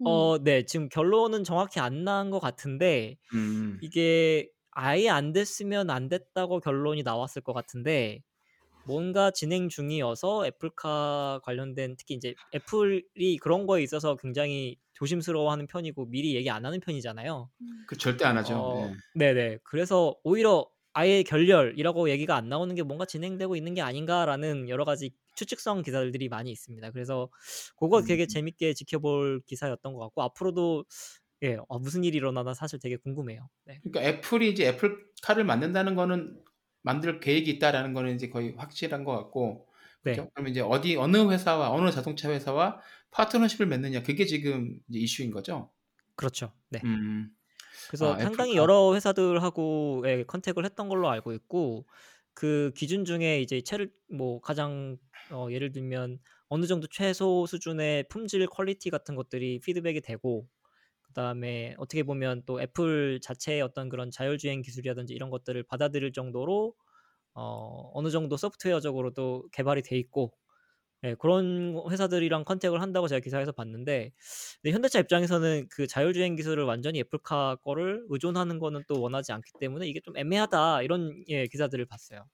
[0.00, 0.06] 음.
[0.06, 3.78] 어, 네, 지금 결론은 정확히 안 난 것 같은데 음.
[3.80, 8.22] 이게 아예 안 됐으면 안 됐다고 결론이 나왔을 것 같은데
[8.86, 16.34] 뭔가 진행 중이어서 애플카 관련된 특히 이제 애플이 그런 거에 있어서 굉장히 조심스러워하는 편이고 미리
[16.34, 17.50] 얘기 안 하는 편이잖아요.
[17.60, 17.84] 음.
[17.88, 18.54] 그 절대 안 하죠.
[18.56, 18.94] 어, 예.
[19.14, 19.58] 네네.
[19.64, 25.10] 그래서 오히려 아예 결렬이라고 얘기가 안 나오는 게 뭔가 진행되고 있는 게 아닌가라는 여러 가지
[25.34, 26.92] 추측성 기사들이 많이 있습니다.
[26.92, 27.28] 그래서
[27.76, 28.28] 그거 되게 음.
[28.28, 30.84] 재밌게 지켜볼 기사였던 것 같고 앞으로도
[31.44, 33.48] 예 어, 무슨 일이 일어나나 사실 되게 궁금해요.
[33.66, 33.80] 네.
[33.82, 36.42] 그러니까 애플이 이제 애플카를 만든다는 거는
[36.82, 39.68] 만들 계획이 있다라는 거는 이제 거의 확실한 것 같고
[40.02, 40.12] 네.
[40.12, 40.30] 그죠?
[40.34, 42.80] 그럼 이제 어디 어느 회사와 어느 자동차 회사와
[43.10, 45.72] 파트너십을 맺느냐 그게 지금 이제 이슈인 거죠.
[46.16, 46.52] 그렇죠.
[46.70, 46.80] 네.
[46.84, 47.30] 음.
[47.88, 48.56] 그래서 아, 상당히 애플카.
[48.56, 51.86] 여러 회사들하고 예, 컨택을 했던 걸로 알고 있고
[52.34, 54.98] 그 기준 중에 이제 채를 뭐 가장
[55.30, 60.48] 어, 예를 들면 어느 정도 최소 수준의 품질 quality 같은 것들이 피드백이 되고
[61.14, 66.74] 그다음에 어떻게 보면 또 애플 자체의 어떤 그런 자율주행 기술이라든지 이런 것들을 받아들일 정도로
[67.34, 70.32] 어, 어느 정도 소프트웨어적으로도 개발이 돼 있고
[71.04, 74.12] 예, 그런 회사들이랑 contact을 한다고 제가 기사에서 봤는데
[74.62, 79.86] 근데 현대차 입장에서는 그 자율주행 기술을 완전히 애플카 거를 의존하는 거는 또 원하지 않기 때문에
[79.86, 82.26] 이게 좀 애매하다 이런 예, 기사들을 봤어요.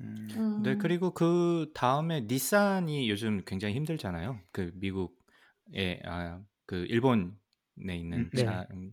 [0.00, 0.26] 음.
[0.36, 0.62] 음.
[0.62, 4.40] 네, 그리고 그 다음에 닛산이 요즘 굉장히 힘들잖아요.
[4.52, 7.30] 그 미국에 아, 그 일본에
[7.78, 8.44] 있는 음, 네.
[8.44, 8.92] 자, 음,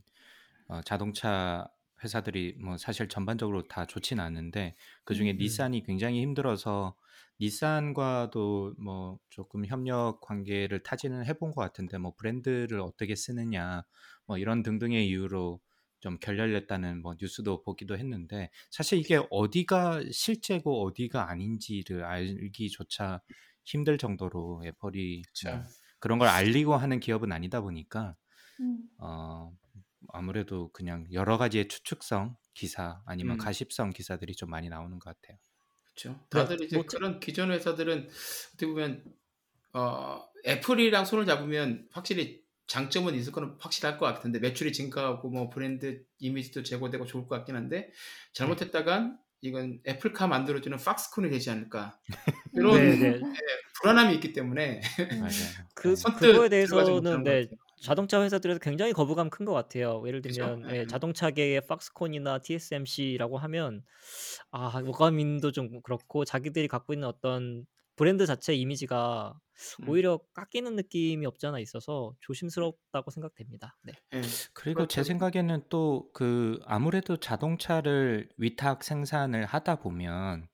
[0.68, 1.68] 어, 자동차
[2.02, 5.38] 회사들이 뭐 사실 전반적으로 다 좋지는 않은데 그 중에 음.
[5.38, 6.96] 닛산이 굉장히 힘들어서
[7.40, 13.84] 닛산과도 뭐 조금 협력 관계를 타진을 해본 것 같은데 뭐 브랜드를 어떻게 쓰느냐
[14.26, 15.60] 뭐 이런 등등의 이유로
[16.00, 23.22] 좀 결렬됐다는 뭐 뉴스도 보기도 했는데 사실 이게 어디가 실제고 어디가 아닌지를 알기조차
[23.64, 25.22] 힘들 정도로 애플이.
[25.44, 25.62] 뭐
[25.98, 28.14] 그런 걸 알리고 하는 기업은 아니다 보니까
[28.60, 28.78] 음.
[28.98, 29.52] 어
[30.08, 33.38] 아무래도 그냥 여러 가지의 추측성 기사 아니면 음.
[33.38, 35.38] 가십성 기사들이 좀 많이 나오는 것 같아요.
[35.86, 36.20] 그렇죠.
[36.30, 38.08] 네, 다들 이제 뭐 그런 기존 회사들은
[38.48, 39.04] 어떻게 보면
[39.72, 46.04] 어, 애플이랑 손을 잡으면 확실히 장점은 있을 거는 확실할 것 같은데 매출이 증가하고 뭐 브랜드
[46.18, 47.90] 이미지도 제고되고 좋을 것 같긴 한데
[48.32, 51.98] 잘못했다간 이건 애플카 만들어주는 팍스콘이 되지 않을까
[52.54, 53.20] 이런 네, 네.
[53.80, 54.80] 불안함이 있기 때문에.
[55.74, 57.58] 그 선뜻 그거에 대해서는 것 네, 같아요.
[57.80, 60.02] 자동차 회사들에서 굉장히 거부감 큰 것 같아요.
[60.06, 60.44] 예를 그죠?
[60.44, 60.76] 들면 네.
[60.80, 63.82] 예, 자동차계의 팍스콘이나 TSMC라고 하면
[64.50, 69.34] 아 오감인도 좀 그렇고 자기들이 갖고 있는 어떤 브랜드 자체 이미지가
[69.82, 69.88] 음.
[69.88, 73.76] 오히려 깎이는 느낌이 없지 않아 있어서 조심스럽다고 생각됩니다.
[73.82, 73.92] 네.
[74.14, 74.22] 예.
[74.52, 80.48] 그리고 제 그렇다고- 생각에는 또 그 아무래도 자동차를 위탁 생산을 하다 보면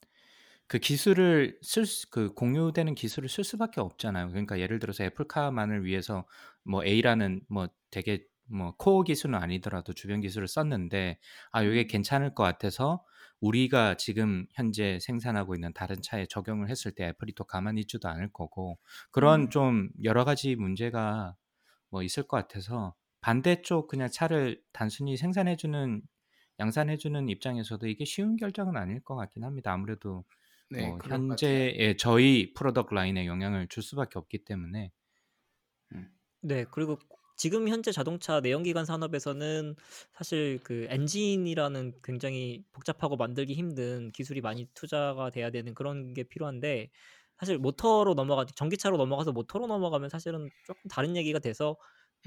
[0.67, 4.29] 그 기술을 쓸그 공유되는 기술을 쓸 수밖에 없잖아요.
[4.29, 6.27] 그러니까 예를 들어서 애플카만을 위해서
[6.65, 11.19] 뭐 A라는 뭐 되게 뭐 코어 기술은 아니더라도 주변 기술을 썼는데
[11.53, 13.05] 아 이게 괜찮을 것 같아서
[13.41, 18.33] 우리가 지금 현재 생산하고 있는 다른 차에 적용을 했을 때 애플이 또 가만히 있지도 않을
[18.33, 18.79] 거고
[19.11, 19.51] 그런 음.
[19.51, 21.37] 좀 여러 가지 문제가
[21.89, 26.03] 뭐 있을 것 같아서 반대쪽 그냥 차를 단순히 생산해주는
[26.59, 29.73] 양산해주는 입장에서도 이게 쉬운 결정은 아닐 것 같긴 합니다.
[29.73, 30.25] 아무래도
[30.71, 30.99] 네, 뭐.
[31.03, 34.93] 현재의 저희 product line에 영향을 줄 수밖에 없기 때문에
[36.43, 36.99] 네, 그리고
[37.37, 39.75] 지금 현재 자동차 내연기관 산업에서는
[40.13, 46.91] 사실 그 엔진이라는 굉장히 복잡하고 만들기 힘든 기술이 많이 투자가 돼야 되는 그런 게 필요한데
[47.39, 51.77] 사실 모터로 넘어가 전기차로 넘어가서 모터로 넘어가면 사실은 조금 다른 얘기가 돼서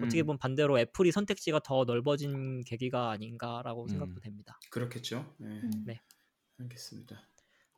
[0.02, 0.26] 어떻게 음.
[0.26, 4.22] 보면 반대로 애플이 선택지가 더 넓어진 계기가 아닌가라고 생각도 음.
[4.22, 4.58] 됩니다.
[4.72, 5.36] 그렇겠죠.
[5.38, 5.48] 네.
[5.48, 5.72] 음.
[5.86, 6.02] 네.
[6.60, 7.30] 알겠습니다.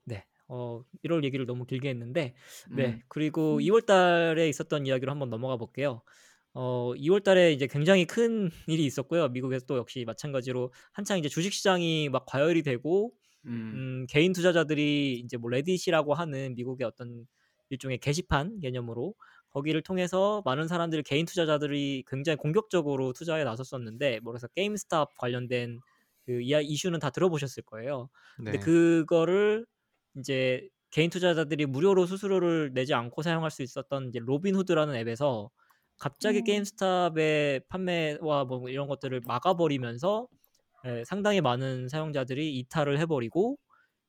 [0.05, 2.35] 네, 어, 1월 얘기를 너무 길게 했는데
[2.69, 3.01] 네, 음.
[3.07, 3.59] 그리고 음.
[3.59, 6.01] 2월 달에 있었던 이야기로 한번 넘어가 볼게요.
[6.53, 9.29] 어, 2월 달에 이제 굉장히 큰 일이 있었고요.
[9.29, 13.11] 미국에서 또 역시 마찬가지로 한창 이제 주식 시장이 막 과열이 되고
[13.45, 13.51] 음.
[13.51, 17.27] 음, 개인 투자자들이 이제 뭐 레딧이라고 하는 미국의 어떤
[17.69, 19.15] 일종의 게시판 개념으로
[19.49, 25.79] 거기를 통해서 많은 사람들이 개인 투자자들이 굉장히 공격적으로 투자에 나섰었는데 뭐 그래서 게임스탑 관련된
[26.25, 28.09] 그 이슈는 다 들어보셨을 거예요.
[28.35, 28.59] 근데 네.
[28.59, 29.65] 그거를
[30.17, 35.49] 이제 개인 투자자들이 무료로 수수료를 내지 않고 사용할 수 있었던 이제 로빈후드라는 앱에서
[35.97, 36.43] 갑자기 음.
[36.45, 40.27] 게임스탑의 판매와 뭐 이런 것들을 막아버리면서
[40.85, 43.57] 예, 상당히 많은 사용자들이 이탈을 해버리고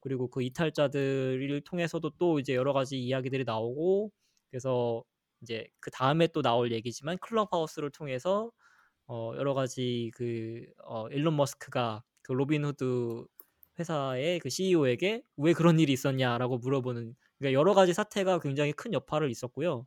[0.00, 4.12] 그리고 그 이탈자들을 통해서도 또 이제 여러 가지 이야기들이 나오고
[4.50, 5.02] 그래서
[5.42, 8.50] 이제 그 다음에 또 나올 얘기지만 클럽하우스를 통해서
[9.08, 13.24] 어 여러 가지 그 어, 일론 머스크가 그 로빈후드
[13.78, 19.30] 회사의 그 CEO에게 왜 그런 일이 있었냐라고 물어보는 그러니까 여러 가지 사태가 굉장히 큰 여파를
[19.30, 19.86] 있었고요.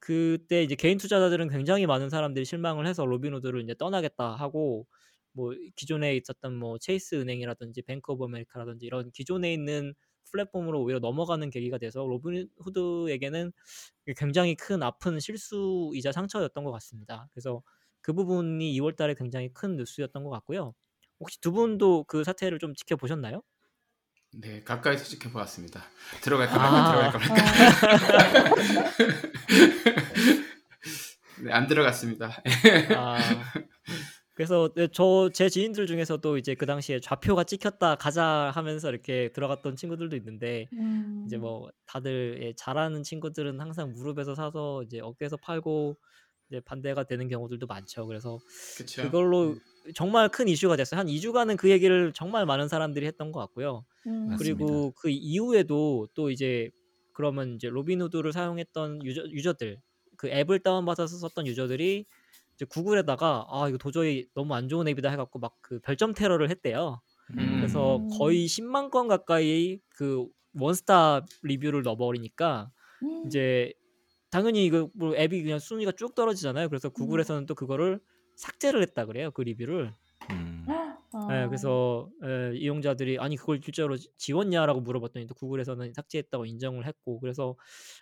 [0.00, 4.86] 그때 이제 개인 투자자들은 굉장히 많은 사람들이 실망을 해서 로빈후드를 이제 떠나겠다 하고
[5.32, 9.94] 뭐 기존에 있었던 뭐 체이스 은행이라든지 뱅크 오브 아메리카라든지 이런 기존에 있는
[10.30, 13.52] 플랫폼으로 오히려 넘어가는 계기가 돼서 로빈후드에게는
[14.16, 17.28] 굉장히 큰 아픈 실수이자 상처였던 것 같습니다.
[17.32, 17.62] 그래서
[18.00, 20.74] 그 부분이 2월 달에 굉장히 큰 뉴스였던 것 같고요.
[21.22, 23.42] 혹시 두 분도 그 사태를 좀 지켜보셨나요?
[24.34, 25.84] 네, 가까이서 지켜보았습니다.
[26.22, 26.70] 들어갈까 아.
[26.70, 28.56] 말까 들어갈까 말까.
[31.44, 32.42] 네, 안 들어갔습니다.
[32.96, 33.18] 아,
[34.34, 40.16] 그래서 저 제 지인들 중에서도 이제 그 당시에 좌표가 찍혔다 가자 하면서 이렇게 들어갔던 친구들도
[40.16, 41.22] 있는데 음.
[41.26, 45.96] 이제 뭐 다들 예, 잘하는 친구들은 항상 무릎에서 사서 이제 어깨에서 팔고
[46.48, 48.06] 이제 반대가 되는 경우들도 많죠.
[48.06, 48.38] 그래서
[48.76, 49.02] 그렇죠.
[49.02, 49.54] 그걸로
[49.94, 51.00] 정말 큰 이슈가 됐어요.
[51.00, 53.84] 한 2주간은 그 얘기를 정말 많은 사람들이 했던 것 같고요.
[54.06, 54.28] 음.
[54.30, 54.36] 맞습니다.
[54.38, 56.70] 그리고 그 이후에도 또 이제
[57.12, 59.80] 그러면 이제 로빈후드를 사용했던 유저, 유저들
[60.16, 62.06] 그 앱을 다운받아서 썼던 유저들이
[62.54, 67.00] 이제 구글에다가 아 이거 도저히 너무 안 좋은 앱이다 해갖고 막 그 별점 테러를 했대요.
[67.38, 67.56] 음.
[67.58, 68.08] 그래서 음.
[68.18, 70.26] 거의 10만 건 가까이 그
[70.58, 72.70] one star 리뷰를 넣어버리니까
[73.02, 73.24] 음.
[73.26, 73.72] 이제
[74.30, 76.68] 당연히 이거 뭐 앱이 그냥 순위가 쭉 떨어지잖아요.
[76.68, 78.00] 그래서 구글에서는 또 그거를
[78.36, 79.30] 삭제를 했다 그래요.
[79.30, 79.92] 그 리뷰를.
[80.30, 80.66] 음.
[81.14, 81.28] 어.
[81.30, 87.20] 예, 그래서 예, 이용자들이 아니 그걸 실제로 지- 지웠냐라고 물어봤더니 또 구글에서는 삭제했다고 인정을 했고
[87.20, 87.54] 그래서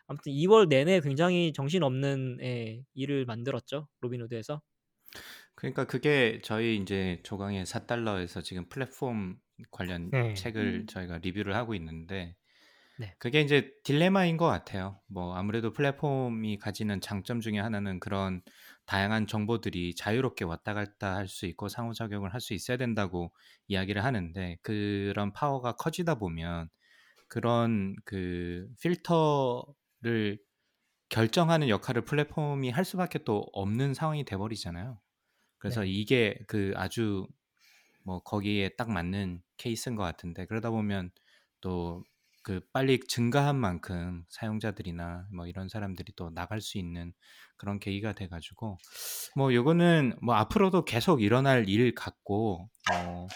[0.07, 4.63] 아무튼 2월 내내 굉장히 정신없는 예, 일을 만들었죠 로빈후드에서
[5.57, 9.37] 그러니까 그게 저희 이제 조강의 4달러에서 지금 플랫폼
[9.73, 10.35] 관련 네.
[10.35, 10.87] 책을 음.
[10.87, 12.37] 저희가 리뷰를 하고 있는데
[12.99, 13.15] 네.
[13.19, 15.01] 그게 이제 딜레마인 것 같아요.
[15.09, 18.43] 뭐 아무래도 플랫폼이 가지는 장점 중에 하나는 그런
[18.91, 23.33] 다양한 정보들이 자유롭게 왔다 갔다 할 수 있고 상호작용을 할 수 있어야 된다고
[23.69, 26.69] 이야기를 하는데 그런 파워가 커지다 보면
[27.29, 30.41] 그런 그 필터를
[31.11, 35.01] 결정하는 역할을 플랫폼이 할 수밖에 또 없는 상황이 돼버리잖아요.
[35.59, 35.91] 그래서 네.
[35.91, 37.29] 이게 그 아주
[38.05, 41.11] 뭐 거기에 딱 맞는 케이스인 것 같은데 그러다 보면
[41.61, 42.05] 또
[42.43, 47.13] 그 빨리 증가한 만큼 사용자들이나 뭐 이런 사람들이 또 나갈 수 있는
[47.57, 48.79] 그런 계기가 돼 가지고
[49.37, 53.27] 뭐 요거는 뭐 앞으로도 계속 일어날 일 같고 어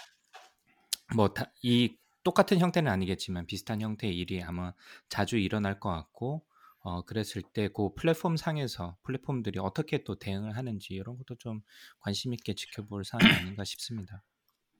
[1.15, 4.73] 뭐이 똑같은 형태는 아니겠지만 비슷한 형태의 일이 아마
[5.09, 6.43] 자주 일어날 것 같고
[6.79, 11.61] 어 그랬을 때 그 플랫폼 상에서 플랫폼들이 어떻게 또 대응을 하는지 이런 것도 좀
[11.99, 14.23] 관심 있게 지켜볼 사안이 아닌가 싶습니다.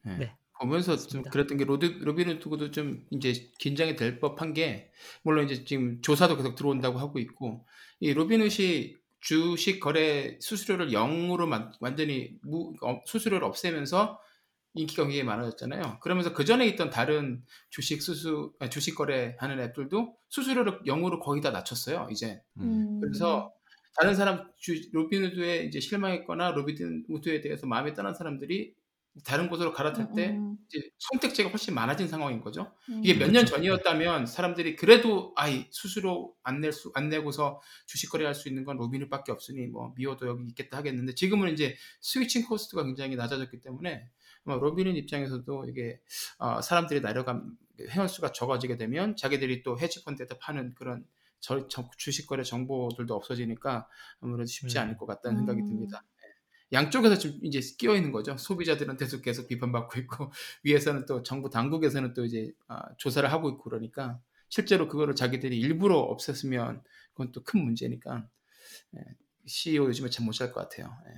[0.03, 0.17] 네.
[0.17, 0.35] 네.
[0.59, 1.23] 보면서 좀.
[1.23, 4.91] 그랬던 게 로드, 로빈후드도 좀 이제 긴장이 될 법한 게
[5.23, 7.65] 물론 이제 지금 조사도 계속 들어온다고 하고 있고
[7.99, 14.19] 이 로빈후드이 주식 거래 수수료를 0으로 만, 완전히 무, 어, 수수료를 없애면서
[14.75, 15.99] 인기가 굉장히 많아졌잖아요.
[16.01, 21.51] 그러면서 그 전에 있던 다른 주식 수수 아니, 주식 거래하는 앱들도 수수료를 0으로 거의 다
[21.51, 22.07] 낮췄어요.
[22.11, 22.99] 이제 음.
[23.01, 23.51] 그래서
[23.97, 28.73] 다른 사람 주, 로빈후드에 이제 실망했거나 로빈후드에 대해서 마음에 떠난 사람들이
[29.23, 32.73] 다른 곳으로 갈아탈 때 음, 이제 선택지가 훨씬 많아진 상황인 거죠.
[32.89, 32.99] 음.
[33.03, 33.55] 이게 몇년 그렇죠.
[33.55, 38.77] 전이었다면 사람들이 그래도 아이 수수료 안 낼 수 안 내고서 주식 거래할 수 있는 건
[38.77, 44.09] 로빈후드밖에 없으니 뭐 미워도 여기 있겠다 하겠는데 지금은 이제 switching cost가 굉장히 낮아졌기 때문에
[44.43, 45.99] 로빈후드 입장에서도 이게
[46.37, 47.57] 어, 사람들이 내려감
[47.89, 51.05] 회원 수가 적어지게 되면 자기들이 또 헤지 펀드에다 파는 그런
[51.39, 53.87] 저, 저- 주식 거래 정보들도 없어지니까
[54.21, 54.81] 아무래도 쉽지 음.
[54.83, 55.67] 않을 것 같다는 생각이 음.
[55.67, 56.03] 듭니다.
[56.71, 58.37] 양쪽에서 지금 이제 끼어 있는 거죠.
[58.37, 60.31] 소비자들한테도 계속 비판받고 있고
[60.63, 66.01] 위에서는 또 정부 당국에서는 또 이제 아, 조사를 하고 있고 그러니까 실제로 그거를 자기들이 일부러
[66.07, 66.81] 없앴으면
[67.13, 68.27] 그건 또 큰 문제니까
[68.97, 69.01] 예,
[69.47, 70.95] CEO 요즘에 참 못 살 것 같아요.
[71.09, 71.13] 예.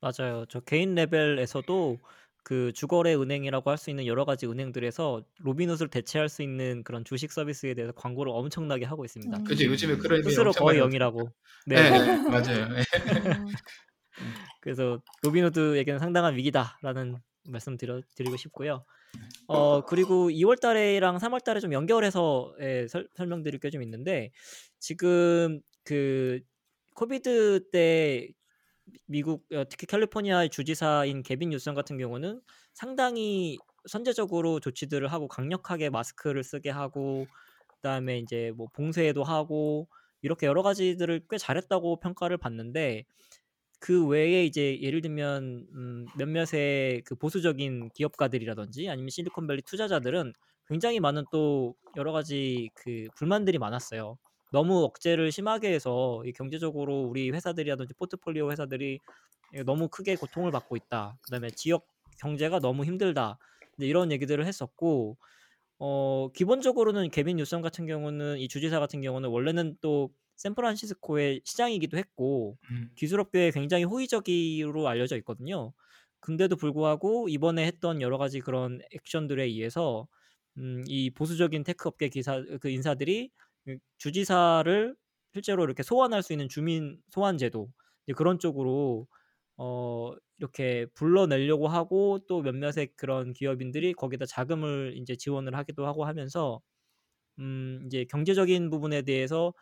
[0.00, 0.44] 맞아요.
[0.48, 1.98] 저 개인 레벨에서도
[2.44, 7.32] 그 주거래 은행이라고 할 수 있는 여러 가지 은행들에서 로빈훗을 대체할 수 있는 그런 주식
[7.32, 9.38] 서비스에 대해서 광고를 엄청나게 하고 있습니다.
[9.38, 9.44] 음.
[9.44, 11.30] 그죠 요즘에 그런 스스로 거의 영이라고.
[11.66, 11.98] 네, 네.
[12.18, 12.68] 네, 맞아요.
[14.60, 17.16] 그래서 로빈후드에게는 상당한 위기다라는
[17.48, 18.84] 말씀 드려, 드리고 싶고요.
[19.46, 24.30] 어 그리고 2월달에랑 3월달에 좀 연결해서 예, 설, 설명드릴 게 좀 있는데
[24.80, 26.40] 지금 그
[26.94, 28.28] 코비드 때
[29.06, 32.40] 미국 어, 특히 캘리포니아의 주지사인 개빈 뉴섬 같은 경우는
[32.74, 37.26] 상당히 선제적으로 조치들을 하고 강력하게 마스크를 쓰게 하고
[37.76, 39.88] 그다음에 이제 뭐 봉쇄도 하고
[40.22, 43.04] 이렇게 여러 가지들을 꽤 잘했다고 평가를 받는데
[43.80, 50.32] 그 외에 이제 예를 들면 음, 몇몇의 그 보수적인 기업가들이라든지 아니면 실리콘밸리 투자자들은
[50.68, 54.16] 굉장히 많은 또 여러 가지 그 불만들이 많았어요.
[54.52, 59.00] 너무 억제를 심하게 해서 이 경제적으로 우리 회사들이라든지 포트폴리오 회사들이
[59.66, 61.18] 너무 크게 고통을 받고 있다.
[61.22, 61.86] 그다음에 지역
[62.20, 63.38] 경제가 너무 힘들다.
[63.78, 65.18] 이런 얘기들을 했었고
[65.78, 72.58] 어 기본적으로는 개빈 뉴섬 같은 경우는 이 주지사 같은 경우는 원래는 또 샌프란시스코의 시장이기도 했고
[72.70, 72.90] 음.
[72.96, 75.72] 기술 업계에 굉장히 호의적으로 알려져 있거든요.
[76.20, 80.08] 근데도 불구하고 이번에 했던 여러 가지 그런 액션들에 의해서
[80.58, 83.30] 음, 이 보수적인 tech 업계 기사 그 인사들이
[83.64, 84.96] 그 주지사를
[85.32, 87.72] 실제로 이렇게 소환할 수 있는 주민 소환 제도
[88.16, 89.08] 그런 쪽으로
[89.56, 96.60] 어 이렇게 불러내려고 하고 또 몇몇의 그런 기업인들이 거기다 자금을 이제 지원을 하기도 하고 하면서
[97.38, 99.54] 음 이제 경제적인 부분에 대해서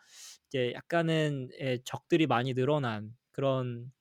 [0.53, 3.91] 이제 약간은 예, 적들이 많이 늘어난 그런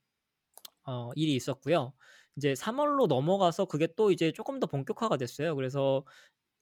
[0.86, 1.94] 어, 일이 있었고요.
[2.36, 5.54] 이제 3월로 넘어가서 그게 또 이제 조금 더 본격화가 됐어요.
[5.56, 6.04] 그래서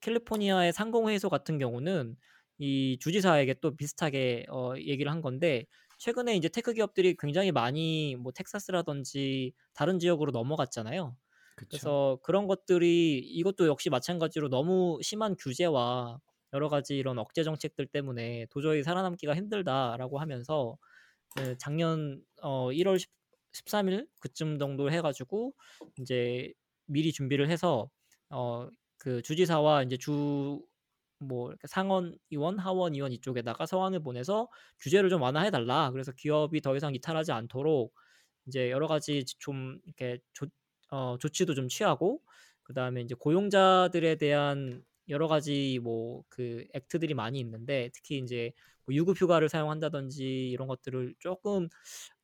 [0.02, 2.16] 캘리포니아의 상공회의소 같은 경우는
[2.58, 5.66] 이 주지사에게 또 비슷하게 어, 얘기를 한 건데
[5.98, 11.16] 최근에 이제 tech 기업들이 굉장히 많이 뭐 텍사스라든지 다른 지역으로 넘어갔잖아요.
[11.54, 11.96] 그쵸.
[11.96, 16.20] 그래서 그런 것들이 이것도 역시 마찬가지로 너무 심한 규제와
[16.54, 20.76] 여러 가지 이런 억제 정책들 때문에 도저히 살아남기가 힘들다라고 하면서
[21.36, 23.10] 그 작년 어 1월 10,
[23.52, 25.54] 13일 그쯤 정도 해가지고
[26.00, 26.52] 이제
[26.86, 27.90] 미리 준비를 해서
[28.30, 28.68] 어
[29.02, 30.60] 그 주지사와 이제 주
[31.18, 34.48] 뭐 상원 의원, 하원 의원 이쪽에다가 서한을 보내서
[34.80, 35.90] 규제를 좀 완화해 달라.
[35.92, 37.94] 그래서 기업이 더 이상 이탈하지 않도록
[38.46, 40.46] 이제 여러 가지 좀 이렇게 조,
[40.90, 42.22] 어, 조치도 좀 취하고
[42.62, 48.52] 그 다음에 이제 고용자들에 대한 여러 가지 뭐 그 액트들이 많이 있는데 특히 이제
[48.86, 51.68] 뭐 유급 휴가를 사용한다든지 이런 것들을 조금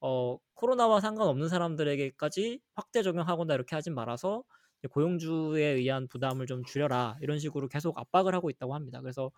[0.00, 4.44] 어 코로나와 상관없는 사람들에게까지 확대 적용하거나 이렇게 하진 말아서
[4.90, 9.00] 고용주에 의한 부담을 좀 줄여라 이런 식으로 계속 압박을 하고 있다고 합니다.
[9.00, 9.32] 그래서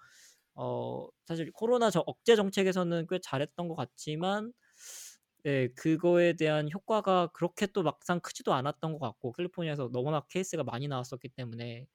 [0.54, 4.52] 어 사실 코로나 저 억제 정책에서는 꽤 잘했던 것 같지만
[5.44, 10.88] 네, 그거에 대한 효과가 그렇게 또 막상 크지도 않았던 것 같고 캘리포니아에서 너무나 케이스가 많이
[10.88, 11.86] 나왔었기 때문에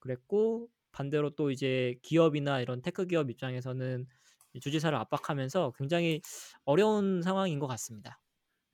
[0.00, 4.06] 그랬고 반대로 또 이제 기업이나 이런 tech 기업 입장에서는
[4.52, 6.20] 이 주지사를 압박하면서 굉장히
[6.64, 8.20] 어려운 상황인 것 같습니다.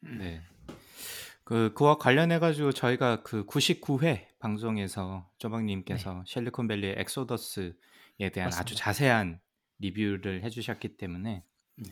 [0.00, 0.42] 네.
[1.44, 7.76] 그 그와 관련해 가지고 저희가 그 99회 방송에서 쪼박님께서 실리콘밸리의 엑소더스
[8.32, 8.76] 대한 아주 맞습니다.
[8.76, 9.40] 자세한
[9.78, 11.44] 리뷰를 해주셨기 때문에
[11.76, 11.90] 네.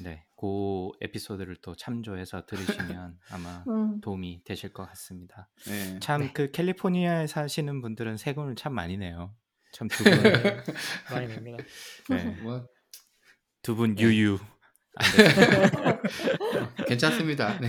[0.00, 4.00] 네, 그 에피소드를 또 참조해서 들으시면 아마 음.
[4.00, 5.48] 도움이 되실 것 같습니다.
[5.66, 5.98] 네.
[6.00, 9.34] 참그 캘리포니아에 사시는 분들은 세금을 참 많이 내요.
[9.74, 10.62] 참두 분, 네,
[11.10, 11.64] 많이 냅니다.
[12.08, 12.64] 네, 뭐
[13.62, 14.04] 두분 네.
[14.04, 14.38] 유유.
[16.86, 17.58] 괜찮습니다.
[17.58, 17.66] 네.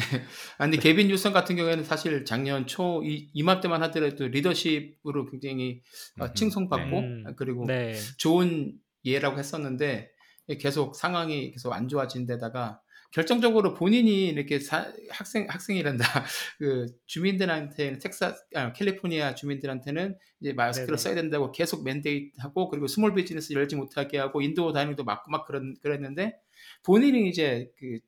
[0.59, 5.81] 아, 근데 개빈 뉴슨 같은 경우에는 사실 작년 초 이, 이맘때만 하더라도 리더십으로 굉장히
[6.19, 6.31] 어.
[6.31, 7.07] 칭송받고 네.
[7.07, 7.33] 음.
[7.35, 7.95] 그리고 네.
[8.19, 10.11] 좋은 예라고 했었는데
[10.59, 12.79] 계속 상황이 계속 안 좋아진 데다가
[13.15, 16.03] 결정적으로 본인이 이렇게 사- 학생 학생이란다
[16.59, 20.97] 그 주민들한테 텍사스 아, 캘리포니아 주민들한테는 이제 마스크를 네네.
[20.97, 25.77] 써야 된다고 계속 mandate하고 그리고 small business 열지 못하게 하고 인도 다니도 막고 막 그런
[25.81, 26.35] 그랬는데
[26.83, 27.99] 본인이 이제 그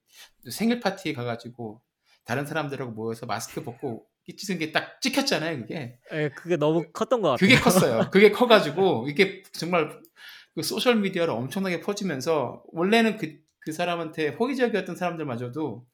[0.51, 1.82] 생일 파티에 가가지고
[2.26, 7.47] 다른 사람들하고 모여서 마스크 벗고 끼치는 게딱 찍혔잖아요 그게 예, 그게 너무 컸던 것 같아요.
[7.47, 8.10] 그게 컸어요.
[8.12, 10.01] 그게 커가지고 이게 정말
[10.53, 13.38] 그 소셜 미디어로 엄청나게 퍼지면서 원래는 그,
[13.68, 15.86] 그 사람한테 호의적이었던 사람들마저도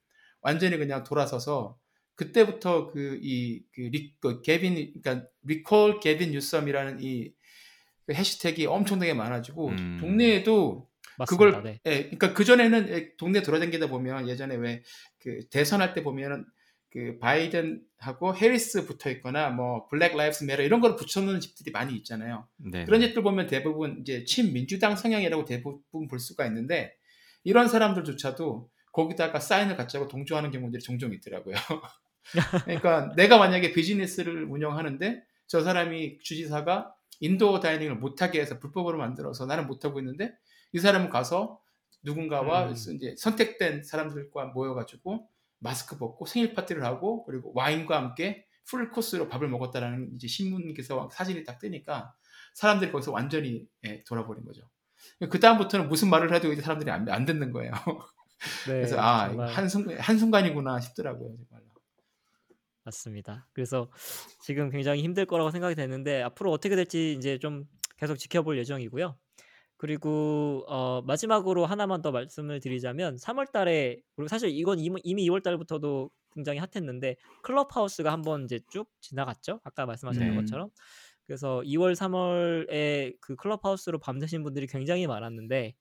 [0.42, 1.78] 완전히 그냥 돌아서서
[2.16, 9.98] 그때부터 그이 그 리, 그 개빈 그러니까 recall Gavin Newsom이라는 이그 hashtag이 엄청나게 많아지고 음.
[10.00, 11.46] 동네에도 맞습니다.
[11.52, 11.80] 그걸 네.
[11.86, 14.84] 예, 그러니까 그 전에는 동네 돌아다니다 보면 예전에 왜
[15.24, 16.46] 그 대선할 때 보면은
[16.92, 22.48] 그 바이든하고 해리스 붙어 있거나 뭐 Black Lives Matter 이런 걸 붙여놓는 집들이 많이 있잖아요.
[22.58, 22.86] 네.
[22.86, 26.94] 그런 집들 보면 대부분 이제 친민주당 성향이라고 대부분 볼 수가 있는데
[27.44, 31.56] 이런 사람들조차도 거기다가 사인을 갖자고 동조하는 경우들이 종종 있더라고요.
[32.66, 39.68] 그러니까 내가 만약에 비즈니스를 운영하는데 저 사람이 주지사가 indoor dining을 못하게 해서 불법으로 만들어서 나는
[39.68, 40.34] 못하고 있는데
[40.74, 41.60] 이 사람은 가서
[42.04, 42.74] 누군가와 음.
[42.96, 45.28] 이제 선택된 사람들과 모여가지고
[45.60, 51.10] 마스크 벗고 생일 파티를 하고 그리고 와인과 함께 풀 코스로 밥을 먹었다라는 이제 신문 기사와
[51.12, 52.14] 사진이 딱 뜨니까
[52.54, 54.70] 사람들이 거기서 완전히 예, 돌아버린 거죠.
[55.30, 57.72] 그 다음부터는 무슨 말을 해도 이제 사람들이 안, 안 듣는 거예요.
[58.68, 61.66] 네, 그래서 아 정말 한순간 한 순간이구나 싶더라고요 정말로.
[62.84, 63.48] 맞습니다.
[63.54, 63.90] 그래서
[64.42, 67.66] 지금 굉장히 힘들 거라고 생각이 되는데 앞으로 어떻게 될지 이제 좀
[67.98, 69.18] 계속 지켜볼 예정이고요.
[69.78, 76.60] 그리고 어, 마지막으로 하나만 더 말씀을 드리자면 3월달에 그리고 사실 이건 이미, 이미 2월달부터도 굉장히
[76.60, 79.60] 핫했는데 클럽하우스가 한번 이제 쭉 지나갔죠.
[79.64, 80.36] 아까 말씀하셨던 네.
[80.36, 80.70] 것처럼.
[81.26, 85.76] 그래서 2월, 3월에 그 클럽하우스로 밤새신 분들이 굉장히 많았는데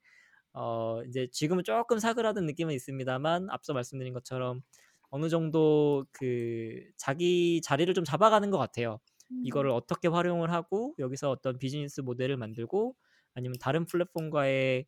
[0.54, 4.62] 어, 이제 지금은 조금 사그라든 느낌은 있습니다만 앞서 말씀드린 것처럼
[5.10, 8.98] 어느 정도 그 자기 자리를 좀 잡아가는 것 같아요.
[9.30, 9.42] 음.
[9.44, 12.94] 이거를 어떻게 활용을 하고 여기서 어떤 비즈니스 모델을 만들고
[13.34, 14.86] 아니면 다른 플랫폼과의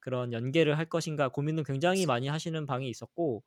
[0.00, 3.42] 그런 연계를 할 것인가 고민을 굉장히 많이 하시는 방이 있었고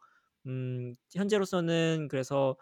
[0.48, 2.58] 음, 현재로서는 그래서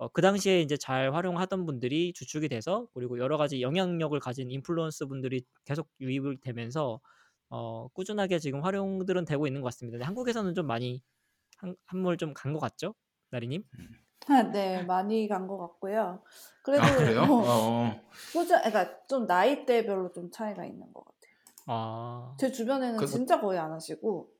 [0.00, 5.06] 어, 그 당시에 이제 잘 활용하던 분들이 주축이 돼서 그리고 여러 가지 영향력을 가진 인플루언서
[5.06, 7.00] 분들이 계속 유입을 되면서
[7.50, 9.96] 어, 꾸준하게 지금 활용들은 되고 있는 것 같습니다.
[9.98, 11.02] 근데 한국에서는 좀 많이
[11.58, 12.94] 한, 한물 좀 간 것 같죠,
[13.30, 13.62] 나리님?
[14.52, 16.22] 네, 많이 간 것 같고요.
[16.62, 17.26] 그래도 아 그래요?
[17.26, 18.00] 뭐 어.
[18.32, 21.30] 꾸준, 그러니까 좀 나이대별로 좀 차이가 있는 것 같아요.
[21.66, 24.30] 아, 제 주변에는 그- 진짜 거의 안 하시고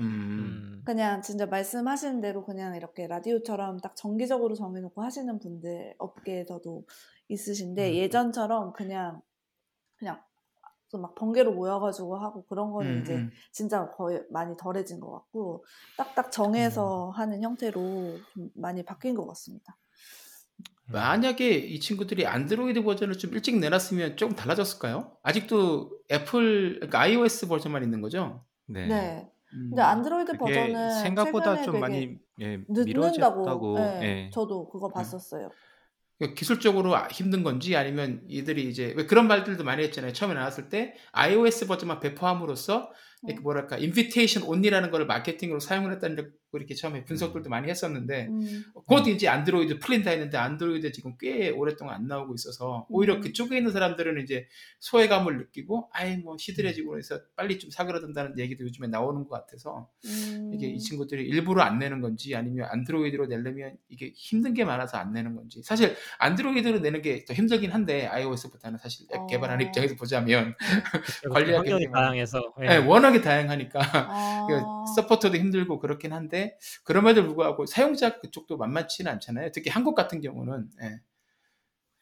[0.00, 0.04] 음.
[0.04, 6.84] 음, 그냥 진짜 말씀하시는 대로 그냥 이렇게 라디오처럼 딱 정기적으로 정해놓고 하시는 분들 업계에서도
[7.28, 7.94] 있으신데 음.
[7.94, 9.20] 예전처럼 그냥
[9.96, 10.20] 그냥
[10.88, 13.30] 좀막 번개로 모여가지고 하고 그런 거는 음, 이제 음.
[13.52, 15.64] 진짜 거의 많이 덜해진 것 같고
[15.96, 19.76] 딱딱 정해서 하는 형태로 좀 많이 바뀐 것 같습니다.
[20.90, 25.18] 만약에 이 친구들이 안드로이드 버전을 좀 일찍 내놨으면 조금 달라졌을까요?
[25.22, 28.46] 아직도 애플 그러니까 iOS 버전만 있는 거죠?
[28.66, 28.86] 네.
[28.86, 29.32] 네.
[29.54, 29.68] 음.
[29.70, 33.78] 근데 안드로이드 그게 버전은 생각보다 좀 많이 예, 늦는다고.
[33.78, 34.30] 네, 예.
[34.30, 35.50] 저도 그거 봤었어요.
[36.18, 40.12] 그러니까 기술적으로 아- 힘든 건지 아니면 이들이 이제 왜 그런 말들도 많이 했잖아요.
[40.12, 42.90] 처음에 나왔을 때 iOS 버전만 배포함으로써
[43.26, 43.42] 이렇게 음.
[43.42, 46.22] 뭐랄까 인비테이션 온리라는 거를 마케팅으로 사용을 했다는 거
[46.54, 48.64] 이렇게 처음에 분석들도 많이 했었는데 음.
[48.86, 53.20] 곧 이제 안드로이드 풀린다 했는데 안드로이드 지금 꽤 오랫동안 안 나오고 있어서 오히려 음.
[53.20, 54.46] 그쪽에 있는 사람들은 이제
[54.80, 60.52] 소외감을 느끼고 아이 뭐 시들해지고 해서 빨리 좀 사그라든다는 얘기도 요즘에 나오는 것 같아서 음.
[60.54, 65.12] 이게 이 친구들이 일부러 안 내는 건지 아니면 안드로이드로 내려면 이게 힘든 게 많아서 안
[65.12, 69.26] 내는 건지 사실 안드로이드로 내는 게 더 힘들긴 한데 iOS보다는 사실 앱 어.
[69.26, 70.54] 개발하는 입장에서 보자면
[71.20, 72.66] 그리고 관리하기 굉장히 다양해서 예.
[72.66, 74.14] 네, 워낙 에 다양하니까 아.
[74.46, 79.50] 그 서포터도 힘들고 그렇긴 한데 그럼에도 불구하고 사용자 그쪽도 만만치는 않잖아요.
[79.52, 81.00] 특히 한국 같은 경우는 예.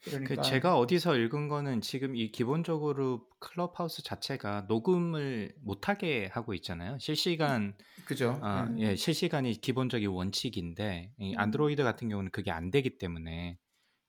[0.05, 6.99] 그러니까 그 제가 어디서 읽은 거는 지금 이 기본적으로 클럽하우스 자체가 녹음을 못하게 하고 있잖아요.
[6.99, 8.31] 실시간 그죠.
[8.41, 8.79] 아, 음.
[8.79, 11.37] 예, 실시간이 기본적인 원칙인데 이 음.
[11.37, 13.59] 안드로이드 같은 경우는 그게 안 되기 때문에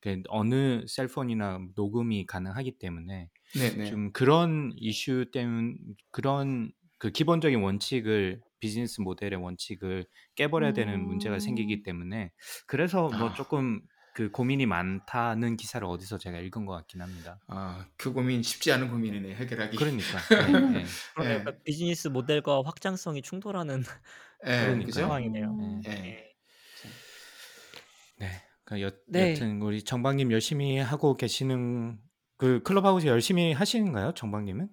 [0.02, 3.84] 그 어느 셀폰이나 녹음이 가능하기 때문에 네네.
[3.84, 5.78] 좀 그런 이슈 때문
[6.12, 11.84] 그런 그 기본적인 원칙을 비즈니스 모델의 원칙을 깨버려야 되는 문제가 생기기 음.
[11.84, 12.32] 때문에
[12.66, 13.34] 그래서 뭐 아.
[13.34, 13.82] 조금
[14.18, 17.40] 그 고민이 많다는 기사를 어디서 제가 읽은 것 같긴 합니다.
[17.48, 19.78] 아, 그 고민 쉽지 않은 고민이네 해결하기.
[19.78, 20.18] 그러니까
[20.74, 20.86] 네, 네.
[21.24, 21.46] 예.
[21.64, 23.84] 비즈니스 모델과 확장성이 충돌하는
[24.48, 24.86] 예, 그러니까요.
[24.88, 25.02] 그죠?
[25.02, 25.46] 상황이네요.
[25.52, 25.82] 음.
[25.86, 25.90] 예.
[25.90, 26.36] 네.
[28.18, 28.32] 네.
[28.64, 29.34] 그러니까 여, 네.
[29.34, 32.00] 여튼 우리 정박님 열심히 하고 계시는
[32.38, 34.68] 그 클럽하우스 열심히 하시는가요, 정박님은?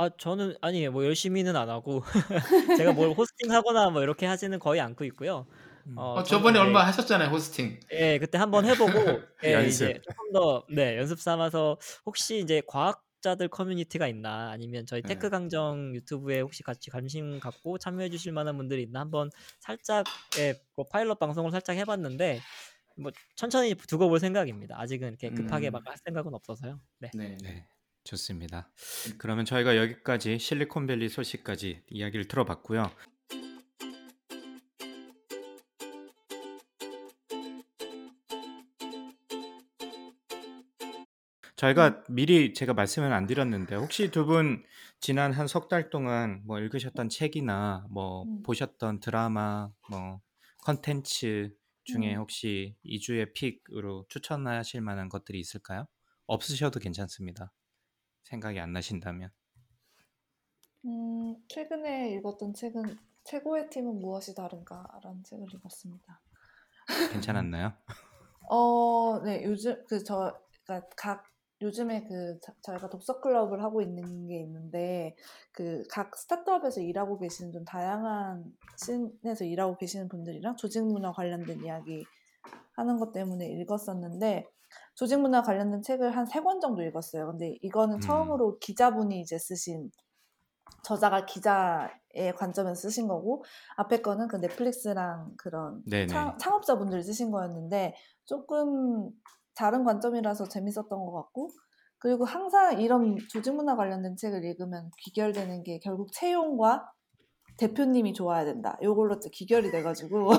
[0.00, 0.92] 아 저는 아니에요.
[0.92, 2.02] 뭐 열심히는 안 하고
[2.78, 5.46] 제가 뭘 hosting하거나 뭐 이렇게 하지는 거의 않고 있고요.
[5.86, 5.94] 음.
[5.98, 7.78] 어, 어, 저는 저번에 이제 얼마 하셨잖아요, hosting.
[7.92, 8.90] 예, 그때 한번 해보고
[9.44, 9.84] 예, 연습.
[9.90, 15.08] 이제 조금 더 네, 연습 삼아서 혹시 이제 과학자들 커뮤니티가 있나 아니면 저희 네.
[15.08, 19.28] 테크 강정 유튜브에 혹시 같이 관심 갖고 참여해 주실 만한 분들이 있나 한번
[19.58, 20.06] 살짝
[20.38, 22.40] 예, 뭐 파일럿 방송을 살짝 해봤는데
[22.96, 24.80] 뭐 천천히 두고 볼 생각입니다.
[24.80, 25.72] 아직은 이렇게 급하게 음.
[25.72, 26.80] 막할 생각은 없어서요.
[27.00, 27.10] 네.
[27.12, 27.36] 네.
[27.42, 27.66] 네.
[28.10, 28.68] 좋습니다.
[29.18, 32.90] 그러면 저희가 여기까지 실리콘밸리 소식까지 이야기를 들어봤고요.
[41.56, 44.64] 저희가 미리 제가 말씀을 안 드렸는데 혹시 두 분
[45.00, 48.42] 지난 한 석 달 동안 뭐 읽으셨던 책이나 뭐 음.
[48.42, 50.20] 보셨던 드라마 뭐
[50.64, 51.50] 컨텐츠
[51.84, 52.20] 중에 음.
[52.20, 55.86] 혹시 2주의 픽으로 추천하실 만한 것들이 있을까요?
[56.26, 57.52] 없으셔도 괜찮습니다.
[58.30, 59.30] 생각이 안 나신다면.
[60.86, 62.82] 음, 최근에 읽었던 책은
[63.24, 66.20] 최고의 팀은 무엇이 다른가라는 책을 읽었습니다.
[67.12, 67.72] 괜찮았나요?
[68.48, 70.32] 어, 네, 요즘 그 저
[70.64, 71.24] 그러니까 각
[71.62, 75.14] 요즘에 그 저- 저희가 독서 클럽을 하고 있는 게 있는데
[75.52, 78.44] 그 각 스타트업에서 일하고 계시는 좀 다양한
[78.76, 82.04] scene에서 일하고 계시는 분들이랑 조직 문화 관련된 이야기
[82.76, 84.46] 하는 것 때문에 읽었었는데
[84.94, 87.26] 조직 문화 관련된 책을 한 세 권 정도 읽었어요.
[87.30, 88.00] 근데 이거는 음.
[88.00, 89.90] 처음으로 기자분이 이제 쓰신
[90.82, 93.44] 저자가 기자의 관점에서 쓰신 거고
[93.76, 96.06] 앞에 거는 그 넷플릭스랑 그런 네네.
[96.06, 99.10] 창, 창업자분들이 쓰신 거였는데 조금
[99.54, 101.48] 다른 관점이라서 재밌었던 것 같고
[101.98, 106.90] 그리고 항상 이런 조직 문화 관련된 책을 읽으면 귀결되는 게 결국 채용과
[107.58, 108.78] 대표님이 좋아야 된다.
[108.82, 110.30] 요걸로 또 귀결이 돼가지고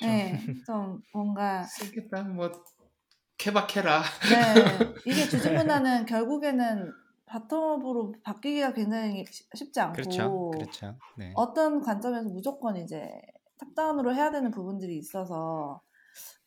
[0.00, 2.22] 네, 좀 뭔가 쓰겠다.
[2.22, 2.50] 뭐
[3.46, 4.02] 케바케라.
[4.02, 4.34] 네,
[5.06, 6.92] 이게 조직 문화는 결국에는
[7.26, 10.50] 바텀업으로 바뀌기가 굉장히 쉬- 쉽지 않고 그렇죠.
[10.50, 10.96] 그렇죠.
[11.16, 11.32] 네.
[11.36, 13.08] 어떤 관점에서 무조건 이제
[13.58, 15.80] 탑다운으로 해야 되는 부분들이 있어서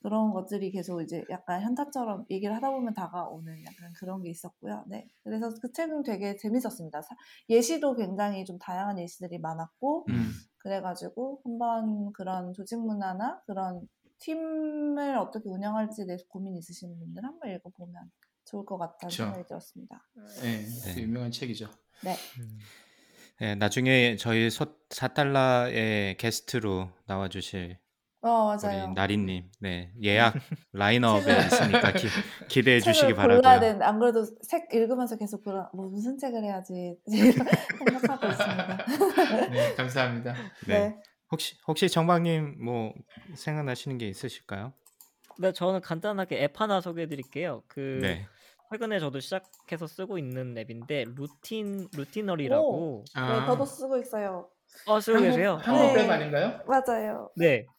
[0.02, 4.84] 그런 것들이 계속 이제 약간 현타처럼 얘기를 하다 보면 다가오는 약간 그런 게 있었고요.
[4.88, 5.08] 네.
[5.24, 7.02] 그래서 그 책은 되게 재밌었습니다.
[7.02, 7.16] 사-
[7.50, 10.32] 예시도 굉장히 좀 다양한 예시들이 많았고, 음.
[10.58, 13.88] 그래가지고 한번 그런 조직 문화나 그런
[14.20, 18.12] 팀을 어떻게 운영할지에 대해서 고민 있으신 분들 한번 읽어보면
[18.46, 19.24] 좋을 것 같다는 그쵸.
[19.24, 20.08] 생각이 들었습니다.
[20.42, 20.94] 네, 네.
[20.96, 21.68] 그 유명한 책이죠.
[22.06, 22.60] 음.
[23.40, 27.78] 네, 나중에 저희 소, 4달러의 게스트로 나와주실
[28.22, 28.94] 어, 우리 맞아요.
[28.94, 30.34] 나리님, 네 예약
[30.74, 32.08] 라인업에 있으니까 기,
[32.50, 33.60] 기대해 주시기 바라고요.
[33.60, 39.50] 되는데 안 그래도 책 읽으면서 계속 그런 뭐 무슨 책을 해야지 생각하고 있습니다.
[39.52, 40.34] 네, 감사합니다.
[40.68, 40.80] 네.
[40.80, 41.00] 네.
[41.32, 42.94] 혹시 혹시 정박님 뭐
[43.36, 44.74] 생각나시는 게 있으실까요?
[45.38, 47.64] 네, 저는 간단하게 앱 하나 소개해 드릴게요.
[47.68, 48.28] 그 네.
[48.72, 53.46] 최근에 저도 시작해서 쓰고 있는 앱인데 루틴 루티너리라고 네, 아.
[53.46, 54.52] 저도 쓰고 있어요.
[54.86, 55.62] 어 쓰고 계세요?
[55.64, 56.04] 한국 어, 네.
[56.04, 56.62] 랩 아닌가요?
[56.68, 57.30] 맞아요.
[57.36, 57.70] 네.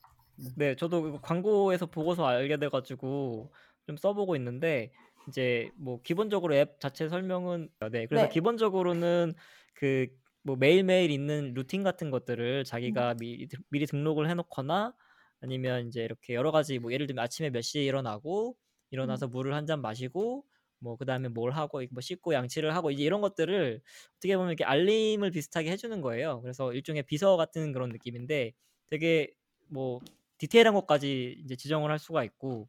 [0.57, 3.53] 네, 저도 이거 광고에서 보고서 알게 돼가지고
[3.87, 4.93] 좀 써보고 있는데
[5.27, 8.29] 이제 뭐 기본적으로 앱 자체 설명은 네, 그래서 네.
[8.29, 9.35] 기본적으로는
[9.75, 10.09] 그
[10.43, 14.95] 뭐 매일매일 있는 루틴 같은 것들을 자기가 미리, 등- 미리 등록을 해놓거나
[15.41, 18.57] 아니면 이제 이렇게 여러 가지 뭐 예를 들면 아침에 몇 시에 일어나고
[18.91, 20.45] 일어나서 물을 한 잔 마시고
[20.81, 23.83] 뭐 그다음에 뭘 하고 뭐 씻고 양치를 하고 이제 이런 것들을
[24.17, 26.41] 어떻게 보면 이렇게 알림을 비슷하게 해주는 거예요.
[26.43, 28.53] 그래서 일종의 비서 같은 그런 느낌인데
[28.89, 29.31] 되게
[29.69, 30.01] 뭐
[30.39, 32.69] 디테일한 것까지 이제 지정을 할 수가 있고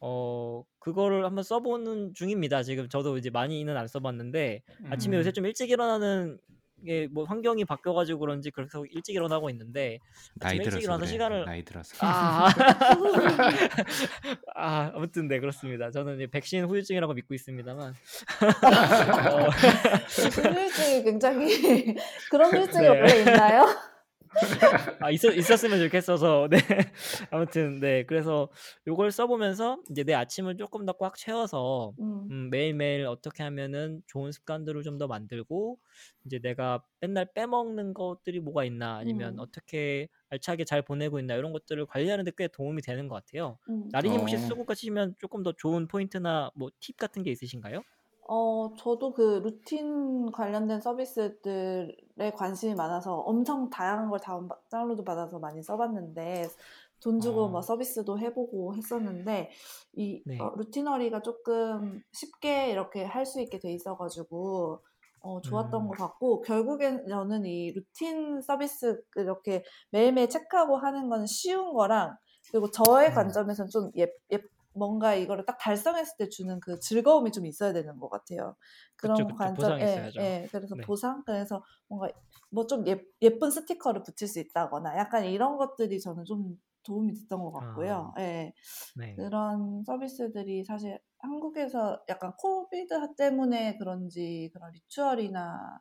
[0.00, 2.62] 어 그거를 한번 써보는 중입니다.
[2.62, 5.18] 지금 저도 이제 많이는 안 써봤는데 아침에 음.
[5.18, 6.38] 요새 좀 일찍 일어나는
[6.84, 9.98] 게 뭐 환경이 바뀌어가지고 그런지 그래서 일찍 일어나고 있는데
[10.34, 11.12] 나이 일찍 들어서 일어나서 그래.
[11.12, 11.96] 시간을 나이 들어서.
[12.00, 12.48] 아,
[14.54, 15.90] 아 아무튼 네 그렇습니다.
[15.90, 17.94] 저는 이제 백신 후유증이라고 믿고 있습니다만
[19.32, 19.50] 어,
[20.34, 21.94] 그 후유증이 굉장히
[22.30, 22.88] 그런 후유증이 네.
[22.88, 23.66] 원래 있나요?
[25.00, 26.58] 아 있었 있었으면 좋겠어서 네
[27.30, 28.48] 아무튼 네 그래서
[28.86, 34.32] 요걸 써보면서 이제 내 아침을 조금 더 꽉 채워서 음, 음, 매일매일 어떻게 하면은 좋은
[34.32, 35.78] 습관들을 좀 더 만들고
[36.24, 39.38] 이제 내가 맨날 빼먹는 것들이 뭐가 있나 아니면 음.
[39.40, 43.58] 어떻게 알차게 잘 보내고 있나 이런 것들을 관리하는 데 꽤 도움이 되는 것 같아요.
[43.68, 43.88] 음.
[43.92, 44.38] 나리님 혹시 어.
[44.40, 47.82] 쓰고 가시면 조금 더 좋은 포인트나 뭐 팁 같은 게 있으신가요?
[48.30, 55.62] 어, 저도 그 루틴 관련된 서비스들에 관심이 많아서 엄청 다양한 걸 다운, 다운로드 받아서 많이
[55.62, 56.54] 써봤는데,
[57.00, 57.50] 돈 주고 어.
[57.50, 59.50] 뭐 서비스도 해보고 했었는데,
[59.94, 60.38] 이 네.
[60.38, 64.84] 어, 루티너리가 조금 쉽게 이렇게 할 수 있게 돼 있어가지고,
[65.20, 65.88] 어, 좋았던 음.
[65.88, 72.14] 것 같고, 결국엔 저는 이 루틴 서비스 이렇게 매일매일 체크하고 하는 건 쉬운 거랑,
[72.50, 73.14] 그리고 저의 음.
[73.14, 74.38] 관점에서는 좀 예, 예,
[74.78, 78.56] 뭔가 이거를 딱 달성했을 때 주는 그 즐거움이 좀 있어야 되는 것 같아요.
[78.96, 79.72] 그런 그쵸, 그쵸.
[79.74, 80.12] 관점, 예.
[80.18, 80.84] 예, 그래서 네.
[80.84, 82.08] 보상, 그래서 뭔가
[82.50, 87.52] 뭐좀 예, 예쁜 스티커를 붙일 수 있다거나 약간 이런 것들이 저는 좀 도움이 됐던 것
[87.52, 88.12] 같고요.
[88.12, 88.18] 아.
[88.18, 88.52] 예,
[88.94, 89.16] 네.
[89.16, 95.80] 그런 서비스들이 사실 한국에서 약간 COVID 때문에 그런지 그런 ritual이나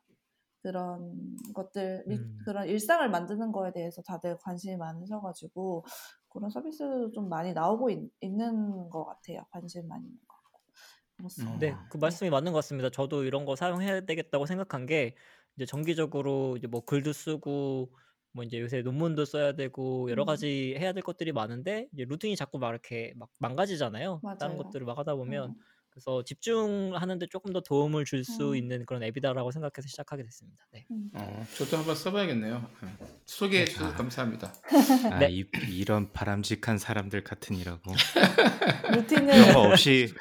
[0.64, 2.46] 그런 것들, 리- 음.
[2.46, 5.86] 그런 일상을 만드는 거에 대해서 다들 관심이 많으셔가지고
[6.38, 9.46] 그런 서비스도 좀 많이 나오고 있, 는것 같아요.
[9.50, 10.60] 관심 많이 있는 것 같고.
[11.18, 11.58] 그렇습니다.
[11.60, 12.90] 네, 그 말씀이 맞는 것 같습니다.
[12.90, 15.16] 저도 이런 거 사용해야 되겠다고 생각한 게
[15.56, 17.90] 이제 정기적으로 이제 뭐 글도 쓰고
[18.34, 20.26] 뭐 이제 요새 논문도 써야 되고 여러 음.
[20.28, 24.22] 가지 해야 될 것들이 많은데 이제 루틴이 자꾸 막 이렇게 막 망가지잖아요.
[24.38, 24.64] 다른 맞아요.
[24.64, 25.56] 것들을 막 하다 보면 음.
[25.98, 28.56] 그래서 집중하는데 조금 더 도움을 줄수 음.
[28.56, 30.64] 있는 그런 앱이다라고 생각해서 시작하게 됐습니다.
[30.72, 30.86] 네.
[30.92, 31.10] 음.
[31.14, 32.70] 어, 저도 한번 써봐야겠네요.
[32.84, 32.90] 네.
[33.26, 33.72] 소개해 네.
[33.72, 33.96] 주셔서 아.
[33.96, 34.54] 감사합니다.
[35.12, 35.30] 아, 네.
[35.32, 37.82] 이, 이런 바람직한 사람들 같으니라고.
[38.94, 40.14] 루틴을 이런 거 없이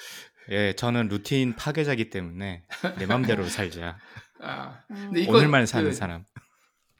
[0.50, 2.64] 예, 저는 루틴 파괴자기 때문에
[2.98, 3.98] 내 맘대로 살자.
[4.40, 4.96] 아, 음.
[4.96, 6.24] 근데 이거 오늘만 사는 그 사람.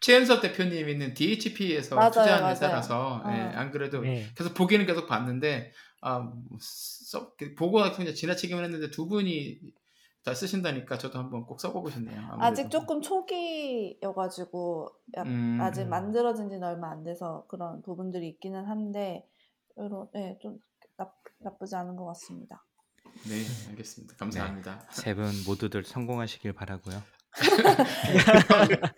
[0.01, 2.51] 최은섭 대표님 있는 DHP에서 맞아요, 투자한 맞아요.
[2.53, 3.53] 회사라서 예, 어.
[3.55, 4.27] 안 그래도 네.
[4.37, 5.72] 계속 보기는 계속 봤는데
[6.03, 9.61] 아, 뭐 써, 그 보고가 그냥 지나치기만 했는데 두 분이
[10.25, 12.19] 다 쓰신다니까 저도 한번 꼭 써보고 싶네요.
[12.21, 12.43] 아무래도.
[12.43, 15.89] 아직 조금 초기여가지고 약- 음, 아직 음.
[15.91, 19.25] 만들어진 지는 얼마 안 돼서 그런 부분들이 있기는 한데
[19.79, 20.59] 여러, 네, 좀
[20.97, 22.65] 나, 나쁘지 않은 것 같습니다.
[23.29, 24.17] 네, 알겠습니다.
[24.17, 24.87] 감사합니다.
[24.91, 27.01] 세분 모두들 성공하시길 바라고요.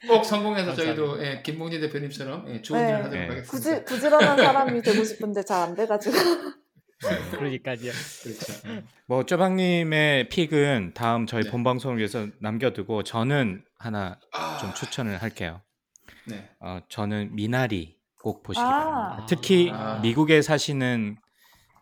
[0.09, 2.89] 꼭 성공해서 저희도 예, 김봉진 대표님처럼 예, 좋은 네.
[2.89, 3.29] 일을 하도록 네.
[3.29, 3.51] 하겠습니다.
[3.51, 6.17] 부지, 부지런한 사람이 되고 싶은데 잘 안 돼가지고.
[7.39, 7.77] 그러니까요.
[8.23, 8.69] 그렇죠.
[8.69, 8.85] 예.
[9.07, 11.51] 뭐 쪼박님의 픽은 다음 저희 네.
[11.51, 15.63] 본 방송을 위해서 남겨두고 저는 하나 아, 좀 추천을 할게요.
[16.27, 16.51] 네.
[16.61, 18.69] 어, 저는 미나리 꼭 보시기 아.
[18.69, 19.27] 바랍니다.
[19.29, 20.01] 특히 아.
[20.01, 21.17] 미국에 사시는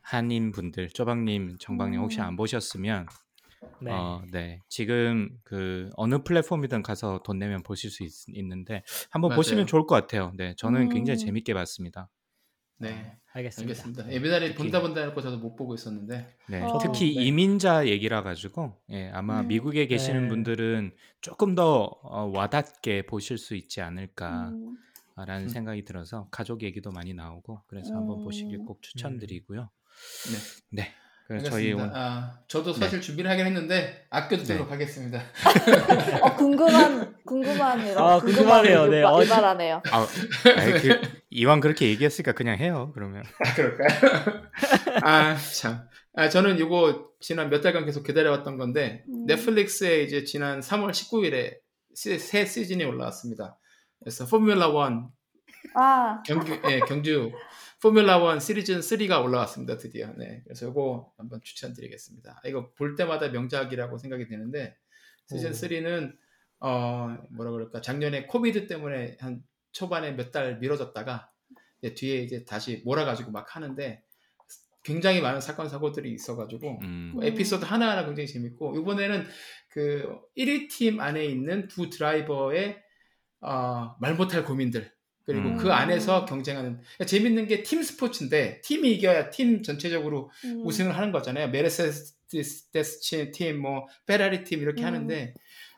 [0.03, 2.27] 한인 분들, 쪼박님, 정박님 혹시 음.
[2.27, 3.07] 안 보셨으면
[3.81, 3.91] 네.
[3.93, 4.61] 어, 네.
[4.69, 9.37] 지금 그 어느 플랫폼이든 가서 돈 내면 보실 수 있, 는데 한번 맞아요.
[9.39, 10.33] 보시면 좋을 것 같아요.
[10.37, 11.27] 네, 저는 굉장히 음.
[11.27, 12.09] 재밌게 봤습니다.
[12.79, 13.17] 네.
[13.33, 13.71] 알겠습니다.
[13.71, 14.13] 알겠습니다.
[14.13, 16.79] 예비날이 특히- 본다 본다 해놓고 저도 못 보고 있었는데 네, 어.
[16.79, 17.25] 특히 네.
[17.25, 19.49] 이민자 얘기라 가지고 예, 아마 음.
[19.49, 20.29] 미국에 계시는 네.
[20.29, 24.75] 분들은 조금 더 어, 와닿게 보실 수 있지 음, 않을까라는
[25.29, 25.49] 음.
[25.49, 28.25] 생각이 들어서 가족 얘기도 많이 나오고 그래서 한번 음.
[28.25, 29.69] 보시길 꼭 추천드리고요.
[30.71, 30.83] 네.
[30.83, 30.93] 네,
[31.27, 31.85] 그래서 저희 알겠습니다.
[31.85, 35.21] 오늘 아, 저도 사실 준비를 하긴 했는데 아껴두도록 하겠습니다.
[36.23, 38.87] 어, 궁금한, 궁금한, 이런, 아, 궁금하네요.
[38.87, 38.99] 네.
[39.01, 39.83] 유발- 어, 유발하네요.
[39.91, 42.93] 아, 그, 이왕 그렇게 얘기했으니까 그냥 해요.
[42.95, 43.89] 그러면 아, 그럴까요?
[45.03, 45.89] 아, 참.
[46.15, 49.27] 아, 저는 이거 지난 몇 달간 계속 기다려왔던 건데 음.
[49.27, 51.59] 넷플릭스에 이제 지난 3월 19일에
[51.95, 53.59] 새 시즌이 올라왔습니다.
[54.01, 54.75] 그래서 포뮬라 1
[55.75, 57.33] 아, 경주, 예, 경주
[57.83, 59.79] 포뮬라 1 시리즌 3가 올라왔습니다.
[59.79, 60.13] 드디어.
[60.17, 60.43] 네.
[60.45, 62.41] 그래서 이거 한번 추천드리겠습니다.
[62.43, 64.77] 아, 이거 볼 때마다 명작이라고 생각이 되는데
[65.29, 65.53] 시즌 오.
[65.53, 66.17] 3는
[66.61, 67.81] 어, 뭐라 그럴까?
[67.81, 69.43] 작년에 COVID 때문에 한
[69.77, 71.31] 초반에 몇 달 미뤄졌다가
[71.83, 74.03] 이제 뒤에 이제 다시 몰아가지고 막 하는데
[74.83, 77.23] 굉장히 많은 사건 사고들이 있어가지고 음, 음.
[77.23, 79.27] 에피소드 하나하나 굉장히 재밌고 이번에는
[79.71, 82.79] 그 1위 팀 안에 있는 두 드라이버의
[83.41, 84.91] 어, 말 못할 고민들
[85.27, 85.57] 그리고 음.
[85.57, 90.63] 그 안에서 경쟁하는 그러니까 재밌는 게 팀 스포츠인데 팀이 이겨야 팀 전체적으로 음.
[90.65, 91.49] 우승을 하는 거잖아요.
[91.49, 94.87] 메르세데스 팀, 뭐 페라리 팀 이렇게 음.
[94.87, 95.35] 하는데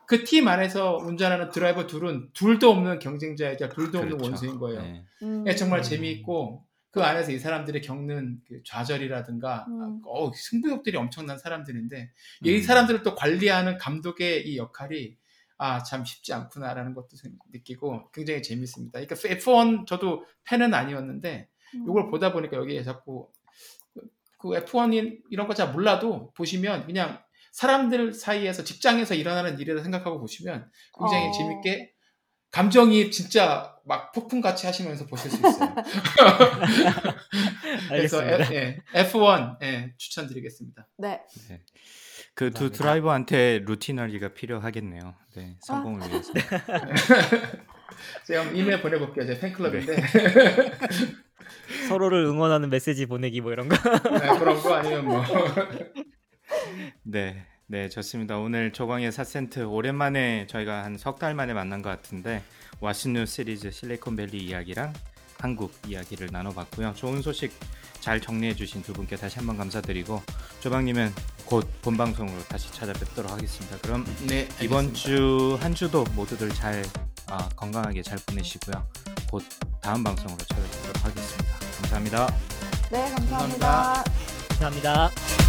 [0.09, 4.25] 그 팀 안에서 운전하는 드라이버 둘은 둘도 없는 경쟁자이자 둘도 없는 그렇죠.
[4.31, 4.81] 원수인 거예요.
[4.81, 5.03] 네.
[5.21, 5.43] 음.
[5.47, 5.83] 예, 정말 음.
[5.83, 10.01] 재미있고 그 안에서 이 사람들이 겪는 그 좌절이라든가 음.
[10.07, 12.45] 어, 승부욕들이 엄청난 사람들인데 음.
[12.47, 15.15] 이 사람들을 또 관리하는 감독의 이 역할이
[15.61, 18.99] 아 참 쉽지 않구나라는 것도 생- 느끼고 굉장히 재밌습니다.
[18.99, 21.83] 그러니까 F1 저도 팬은 아니었는데 음.
[21.87, 23.29] 이걸 보다 보니까 여기에 자꾸
[24.39, 27.21] 그 F1인 이런 거 잘 몰라도 보시면 그냥
[27.51, 30.69] 사람들 사이에서 직장에서 일어나는 일이라 생각하고 보시면
[30.99, 31.31] 굉장히 어.
[31.31, 31.91] 재밌게
[32.51, 35.75] 감정이 진짜 막 폭풍같이 하시면서 보실 수 있어요.
[37.89, 38.53] 그래서 알겠습니다.
[38.53, 40.87] 에- 예, F1 예, 추천드리겠습니다.
[40.97, 41.21] 네.
[42.33, 42.77] 그두 감사합니다.
[42.77, 45.15] 드라이버한테 루티너리가 필요하겠네요.
[45.35, 46.33] 네, 성공을 위해서.
[48.25, 49.25] 제가 이메일 보내볼게요.
[49.27, 50.01] 제 팬클럽인데
[51.87, 53.75] 서로를 응원하는 메시지 보내기 뭐 이런 거.
[53.75, 55.21] 네, 그런 거 아니면 뭐
[57.03, 57.45] 네.
[57.71, 58.37] 네, 좋습니다.
[58.39, 62.41] 오늘 조광의 사센트 오랜만에 저희가 한 석 달 만에 만난 것 같은데
[62.79, 64.91] 와신뉴 시리즈 실리콘밸리 이야기랑
[65.39, 66.93] 한국 이야기를 나눠봤고요.
[66.95, 67.53] 좋은 소식
[67.99, 70.21] 잘 정리해주신 두 분께 다시 한번 감사드리고
[70.61, 71.13] 조방님은
[71.45, 73.77] 곧 본방송으로 다시 찾아뵙도록 하겠습니다.
[73.79, 74.93] 그럼 네, 이번.
[74.93, 76.83] 주 한 주도 모두들 잘
[77.27, 78.83] 아, 건강하게 잘 보내시고요.
[79.29, 79.43] 곧
[79.81, 81.53] 다음 방송으로 찾아뵙도록 하겠습니다.
[81.81, 82.27] 감사합니다.
[82.91, 84.03] 네, 감사합니다.
[84.03, 84.03] 감사합니다.
[84.49, 85.48] 감사합니다.